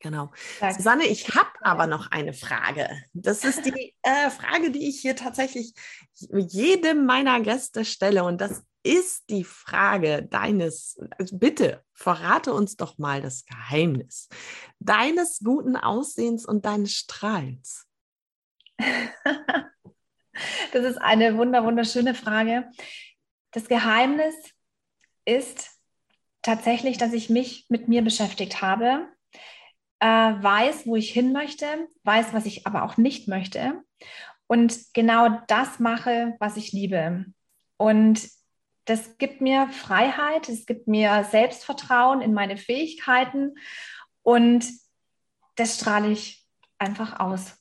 Genau. 0.00 0.30
Danke. 0.60 0.76
Susanne, 0.76 1.06
ich 1.06 1.34
habe 1.34 1.50
aber 1.62 1.86
noch 1.86 2.10
eine 2.12 2.32
Frage. 2.32 2.88
Das 3.12 3.44
ist 3.44 3.66
die 3.66 3.94
äh, 4.02 4.30
Frage, 4.30 4.70
die 4.70 4.88
ich 4.88 5.00
hier 5.00 5.16
tatsächlich 5.16 5.74
jedem 6.12 7.04
meiner 7.04 7.40
Gäste 7.40 7.84
stelle. 7.84 8.22
Und 8.22 8.40
das 8.40 8.62
ist 8.84 9.28
die 9.28 9.42
Frage 9.42 10.22
deines, 10.22 11.00
also 11.18 11.36
bitte 11.36 11.84
verrate 11.92 12.52
uns 12.52 12.76
doch 12.76 12.96
mal 12.98 13.20
das 13.20 13.44
Geheimnis 13.44 14.28
deines 14.78 15.40
guten 15.40 15.76
Aussehens 15.76 16.46
und 16.46 16.64
deines 16.64 16.94
Strahlens. 16.94 17.86
das 20.72 20.84
ist 20.84 20.98
eine 20.98 21.36
wunder, 21.36 21.64
wunderschöne 21.64 22.14
Frage. 22.14 22.70
Das 23.50 23.66
Geheimnis 23.66 24.34
ist 25.28 25.70
tatsächlich, 26.42 26.96
dass 26.96 27.12
ich 27.12 27.28
mich 27.28 27.66
mit 27.68 27.88
mir 27.88 28.02
beschäftigt 28.02 28.62
habe, 28.62 29.06
äh, 30.00 30.06
weiß, 30.06 30.86
wo 30.86 30.96
ich 30.96 31.12
hin 31.12 31.32
möchte, 31.32 31.66
weiß, 32.04 32.32
was 32.32 32.46
ich 32.46 32.66
aber 32.66 32.84
auch 32.84 32.96
nicht 32.96 33.28
möchte 33.28 33.82
und 34.46 34.78
genau 34.94 35.40
das 35.46 35.78
mache, 35.78 36.36
was 36.40 36.56
ich 36.56 36.72
liebe. 36.72 37.26
Und 37.76 38.28
das 38.86 39.18
gibt 39.18 39.40
mir 39.40 39.68
Freiheit, 39.68 40.48
es 40.48 40.64
gibt 40.64 40.88
mir 40.88 41.26
Selbstvertrauen 41.30 42.22
in 42.22 42.32
meine 42.32 42.56
Fähigkeiten 42.56 43.54
und 44.22 44.66
das 45.56 45.76
strahle 45.76 46.10
ich 46.10 46.46
einfach 46.78 47.20
aus. 47.20 47.58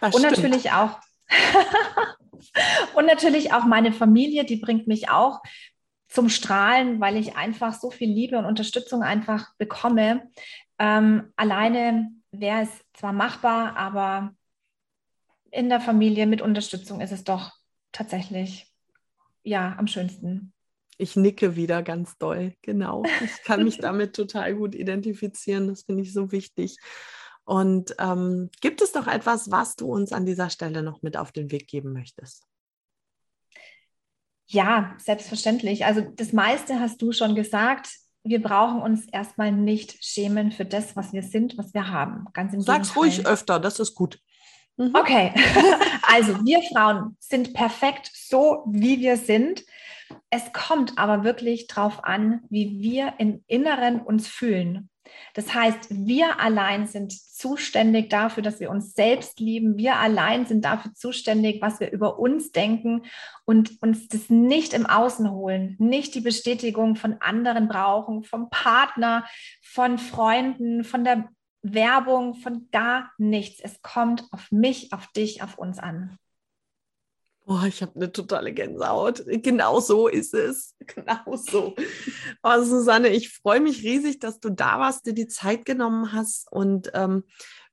Das 0.00 0.14
und 0.14 0.20
stimmt. 0.20 0.38
natürlich 0.38 0.72
auch 0.72 0.98
und 2.94 3.06
natürlich 3.06 3.52
auch 3.52 3.64
meine 3.64 3.92
Familie, 3.92 4.44
die 4.44 4.56
bringt 4.56 4.86
mich 4.86 5.10
auch 5.10 5.42
zum 6.14 6.28
Strahlen, 6.28 7.00
weil 7.00 7.16
ich 7.16 7.34
einfach 7.34 7.74
so 7.74 7.90
viel 7.90 8.08
Liebe 8.08 8.38
und 8.38 8.44
Unterstützung 8.44 9.02
einfach 9.02 9.52
bekomme. 9.58 10.30
Ähm, 10.78 11.32
alleine 11.34 12.12
wäre 12.30 12.62
es 12.62 12.70
zwar 12.92 13.12
machbar, 13.12 13.76
aber 13.76 14.32
in 15.50 15.68
der 15.68 15.80
Familie 15.80 16.26
mit 16.26 16.40
Unterstützung 16.40 17.00
ist 17.00 17.10
es 17.10 17.24
doch 17.24 17.50
tatsächlich 17.90 18.72
ja 19.42 19.74
am 19.76 19.88
schönsten. 19.88 20.52
Ich 20.98 21.16
nicke 21.16 21.56
wieder 21.56 21.82
ganz 21.82 22.16
doll, 22.16 22.54
genau. 22.62 23.02
Ich 23.24 23.42
kann 23.42 23.64
mich 23.64 23.78
damit 23.80 24.14
total 24.14 24.54
gut 24.54 24.76
identifizieren. 24.76 25.66
Das 25.66 25.82
finde 25.82 26.04
ich 26.04 26.12
so 26.12 26.30
wichtig. 26.30 26.76
Und 27.42 27.96
ähm, 27.98 28.50
gibt 28.60 28.82
es 28.82 28.92
doch 28.92 29.08
etwas, 29.08 29.50
was 29.50 29.74
du 29.74 29.92
uns 29.92 30.12
an 30.12 30.26
dieser 30.26 30.48
Stelle 30.48 30.84
noch 30.84 31.02
mit 31.02 31.16
auf 31.16 31.32
den 31.32 31.50
Weg 31.50 31.66
geben 31.66 31.92
möchtest? 31.92 32.46
Ja, 34.46 34.94
selbstverständlich. 34.98 35.84
Also 35.84 36.00
das 36.00 36.32
meiste 36.32 36.80
hast 36.80 37.00
du 37.00 37.12
schon 37.12 37.34
gesagt. 37.34 37.88
Wir 38.22 38.42
brauchen 38.42 38.80
uns 38.80 39.06
erstmal 39.10 39.52
nicht 39.52 40.02
schämen 40.04 40.50
für 40.50 40.64
das, 40.64 40.96
was 40.96 41.12
wir 41.12 41.22
sind, 41.22 41.58
was 41.58 41.74
wir 41.74 41.88
haben. 41.88 42.26
Ganz 42.32 42.54
im 42.54 42.60
Sag's 42.60 42.94
Gegenteil. 42.94 43.02
ruhig 43.02 43.26
öfter, 43.26 43.60
das 43.60 43.80
ist 43.80 43.94
gut. 43.94 44.18
Mhm. 44.76 44.94
Okay, 44.94 45.32
also 46.02 46.44
wir 46.44 46.62
Frauen 46.72 47.16
sind 47.20 47.54
perfekt 47.54 48.10
so, 48.14 48.64
wie 48.66 49.00
wir 49.00 49.16
sind. 49.16 49.64
Es 50.30 50.52
kommt 50.52 50.98
aber 50.98 51.24
wirklich 51.24 51.66
darauf 51.66 52.04
an, 52.04 52.42
wie 52.50 52.80
wir 52.80 53.14
im 53.18 53.42
Inneren 53.46 54.00
uns 54.00 54.28
fühlen. 54.28 54.90
Das 55.34 55.54
heißt, 55.54 55.88
wir 55.90 56.40
allein 56.40 56.86
sind 56.86 57.12
zuständig 57.12 58.10
dafür, 58.10 58.42
dass 58.42 58.60
wir 58.60 58.70
uns 58.70 58.94
selbst 58.94 59.40
lieben. 59.40 59.76
Wir 59.76 59.96
allein 59.96 60.46
sind 60.46 60.64
dafür 60.64 60.94
zuständig, 60.94 61.60
was 61.60 61.80
wir 61.80 61.90
über 61.90 62.18
uns 62.18 62.52
denken 62.52 63.02
und 63.44 63.82
uns 63.82 64.08
das 64.08 64.30
nicht 64.30 64.72
im 64.72 64.86
Außen 64.86 65.30
holen, 65.30 65.76
nicht 65.78 66.14
die 66.14 66.20
Bestätigung 66.20 66.96
von 66.96 67.20
anderen 67.20 67.68
brauchen, 67.68 68.22
vom 68.22 68.50
Partner, 68.50 69.26
von 69.62 69.98
Freunden, 69.98 70.84
von 70.84 71.04
der 71.04 71.28
Werbung, 71.62 72.34
von 72.34 72.68
gar 72.70 73.10
nichts. 73.18 73.60
Es 73.60 73.82
kommt 73.82 74.24
auf 74.30 74.52
mich, 74.52 74.92
auf 74.92 75.08
dich, 75.08 75.42
auf 75.42 75.58
uns 75.58 75.78
an. 75.78 76.18
Oh, 77.46 77.60
ich 77.66 77.82
habe 77.82 77.94
eine 77.96 78.10
totale 78.10 78.54
Gänsehaut. 78.54 79.22
Genau 79.26 79.80
so 79.80 80.08
ist 80.08 80.34
es. 80.34 80.74
Genau 80.86 81.36
so. 81.36 81.74
Oh, 82.42 82.62
Susanne, 82.62 83.08
ich 83.08 83.30
freue 83.30 83.60
mich 83.60 83.82
riesig, 83.82 84.18
dass 84.18 84.38
du 84.38 84.50
da 84.50 84.78
warst, 84.78 85.06
dir 85.06 85.14
die 85.14 85.28
Zeit 85.28 85.64
genommen 85.64 86.12
hast 86.12 86.50
und 86.52 86.90
ähm, 86.94 87.24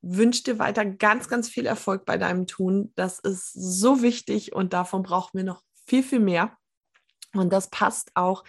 wünsche 0.01 0.43
dir 0.43 0.59
weiter 0.59 0.86
ganz, 0.86 1.28
ganz 1.28 1.49
viel 1.49 1.65
Erfolg 1.65 2.05
bei 2.05 2.17
deinem 2.17 2.47
Tun. 2.47 2.93
Das 2.95 3.19
ist 3.19 3.51
so 3.53 4.01
wichtig 4.01 4.53
und 4.53 4.74
davon 4.74 5.03
brauchen 5.03 5.38
wir 5.38 5.43
noch 5.43 5.61
viel, 5.86 6.03
viel 6.03 6.22
mehr. 6.22 6.57
Und 7.34 7.51
das 7.51 7.69
passt 7.69 8.11
auch 8.15 8.43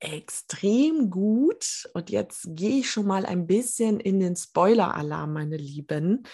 extrem 0.00 1.10
gut. 1.10 1.88
Und 1.94 2.10
jetzt 2.10 2.46
gehe 2.50 2.80
ich 2.80 2.90
schon 2.90 3.06
mal 3.06 3.26
ein 3.26 3.46
bisschen 3.46 4.00
in 4.00 4.20
den 4.20 4.36
Spoiler-Alarm, 4.36 5.32
meine 5.32 5.56
Lieben. 5.56 6.24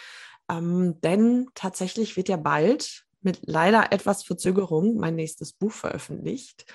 Ähm, 0.50 1.00
denn 1.00 1.48
tatsächlich 1.54 2.16
wird 2.16 2.28
ja 2.28 2.36
bald 2.36 3.03
mit 3.24 3.40
leider 3.46 3.92
etwas 3.92 4.24
Verzögerung 4.24 4.96
mein 4.96 5.16
nächstes 5.16 5.52
Buch 5.52 5.72
veröffentlicht. 5.72 6.66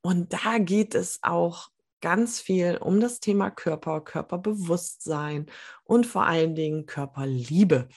Und 0.00 0.32
da 0.32 0.58
geht 0.58 0.94
es 0.94 1.18
auch 1.22 1.68
ganz 2.00 2.40
viel 2.40 2.76
um 2.76 3.00
das 3.00 3.20
Thema 3.20 3.50
Körper, 3.50 4.00
Körperbewusstsein 4.00 5.46
und 5.84 6.06
vor 6.06 6.24
allen 6.24 6.54
Dingen 6.54 6.86
Körperliebe. 6.86 7.88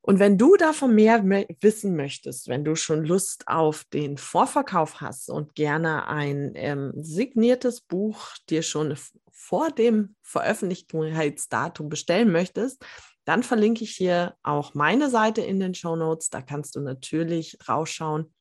Und 0.00 0.20
wenn 0.20 0.38
du 0.38 0.54
davon 0.54 0.94
mehr 0.94 1.24
wissen 1.60 1.96
möchtest, 1.96 2.46
wenn 2.46 2.64
du 2.64 2.76
schon 2.76 3.04
Lust 3.04 3.48
auf 3.48 3.84
den 3.92 4.18
Vorverkauf 4.18 5.00
hast 5.00 5.28
und 5.28 5.56
gerne 5.56 6.06
ein 6.06 6.52
ähm, 6.54 6.92
signiertes 6.94 7.80
Buch 7.80 8.28
dir 8.48 8.62
schon 8.62 8.96
vor 9.32 9.72
dem 9.72 10.14
Veröffentlichungsdatum 10.22 11.88
bestellen 11.88 12.30
möchtest, 12.30 12.84
dann 13.26 13.42
verlinke 13.42 13.84
ich 13.84 13.90
hier 13.90 14.36
auch 14.42 14.74
meine 14.74 15.10
Seite 15.10 15.42
in 15.42 15.60
den 15.60 15.74
Show 15.74 15.96
Notes. 15.96 16.30
Da 16.30 16.40
kannst 16.40 16.76
du 16.76 16.80
natürlich 16.80 17.58
rausschauen. 17.68 18.32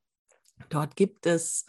Dort 0.70 0.96
gibt 0.96 1.26
es 1.26 1.66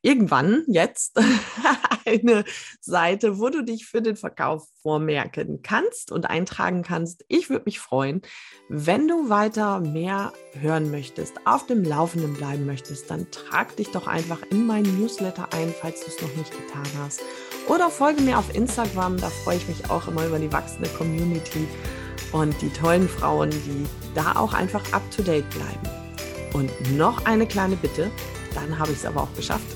irgendwann 0.00 0.62
jetzt 0.68 1.18
eine 2.06 2.44
Seite, 2.80 3.40
wo 3.40 3.48
du 3.48 3.64
dich 3.64 3.86
für 3.86 4.00
den 4.00 4.14
Verkauf 4.14 4.68
vormerken 4.80 5.62
kannst 5.62 6.12
und 6.12 6.30
eintragen 6.30 6.84
kannst. 6.84 7.24
Ich 7.26 7.50
würde 7.50 7.64
mich 7.66 7.80
freuen, 7.80 8.22
wenn 8.68 9.08
du 9.08 9.28
weiter 9.28 9.80
mehr 9.80 10.32
hören 10.52 10.92
möchtest, 10.92 11.34
auf 11.44 11.66
dem 11.66 11.82
Laufenden 11.82 12.34
bleiben 12.34 12.64
möchtest, 12.64 13.10
dann 13.10 13.28
trag 13.32 13.74
dich 13.74 13.90
doch 13.90 14.06
einfach 14.06 14.42
in 14.50 14.68
meinen 14.68 15.00
Newsletter 15.00 15.52
ein, 15.52 15.74
falls 15.80 16.00
du 16.02 16.06
es 16.06 16.22
noch 16.22 16.36
nicht 16.36 16.52
getan 16.52 16.86
hast. 17.00 17.22
Oder 17.66 17.90
folge 17.90 18.22
mir 18.22 18.38
auf 18.38 18.54
Instagram, 18.54 19.16
da 19.16 19.30
freue 19.30 19.56
ich 19.56 19.66
mich 19.66 19.90
auch 19.90 20.06
immer 20.06 20.24
über 20.24 20.38
die 20.38 20.52
wachsende 20.52 20.88
Community 20.90 21.66
und 22.32 22.60
die 22.60 22.70
tollen 22.70 23.08
Frauen, 23.08 23.50
die 23.50 23.86
da 24.14 24.36
auch 24.36 24.52
einfach 24.52 24.82
up-to-date 24.92 25.48
bleiben. 25.50 26.06
Und 26.52 26.70
noch 26.96 27.24
eine 27.26 27.46
kleine 27.46 27.76
Bitte, 27.76 28.10
dann 28.54 28.78
habe 28.78 28.92
ich 28.92 28.98
es 28.98 29.04
aber 29.04 29.22
auch 29.22 29.34
geschafft. 29.34 29.66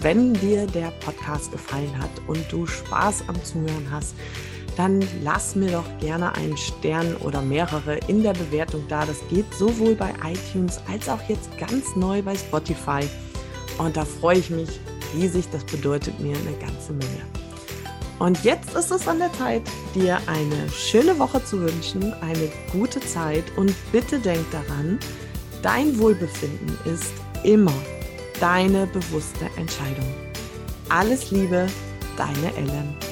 Wenn 0.00 0.34
dir 0.34 0.66
der 0.66 0.92
Podcast 1.00 1.50
gefallen 1.50 1.98
hat 1.98 2.10
und 2.26 2.44
du 2.52 2.66
Spaß 2.66 3.24
am 3.28 3.42
Zuhören 3.42 3.88
hast, 3.90 4.14
dann 4.76 5.02
lass 5.22 5.56
mir 5.56 5.70
doch 5.70 5.98
gerne 6.00 6.34
einen 6.34 6.56
Stern 6.56 7.16
oder 7.16 7.40
mehrere 7.40 7.96
in 8.08 8.22
der 8.22 8.34
Bewertung 8.34 8.84
da. 8.88 9.06
Das 9.06 9.16
geht 9.30 9.52
sowohl 9.54 9.94
bei 9.94 10.12
iTunes 10.30 10.80
als 10.90 11.08
auch 11.08 11.20
jetzt 11.28 11.48
ganz 11.58 11.96
neu 11.96 12.22
bei 12.22 12.36
Spotify. 12.36 13.00
Und 13.78 13.96
da 13.96 14.04
freue 14.04 14.38
ich 14.38 14.50
mich 14.50 14.68
riesig. 15.14 15.46
Das 15.50 15.64
bedeutet 15.64 16.20
mir 16.20 16.36
eine 16.36 16.56
ganze 16.58 16.92
Menge. 16.92 17.45
Und 18.18 18.42
jetzt 18.44 18.74
ist 18.74 18.90
es 18.90 19.06
an 19.06 19.18
der 19.18 19.32
Zeit, 19.34 19.62
dir 19.94 20.18
eine 20.26 20.70
schöne 20.70 21.18
Woche 21.18 21.44
zu 21.44 21.60
wünschen, 21.60 22.14
eine 22.14 22.50
gute 22.72 23.00
Zeit 23.00 23.44
und 23.56 23.74
bitte 23.92 24.18
denk 24.18 24.50
daran, 24.50 24.98
dein 25.62 25.98
Wohlbefinden 25.98 26.78
ist 26.86 27.12
immer 27.44 27.74
deine 28.40 28.86
bewusste 28.86 29.46
Entscheidung. 29.56 30.14
Alles 30.88 31.30
Liebe, 31.30 31.66
deine 32.16 32.56
Ellen. 32.56 33.05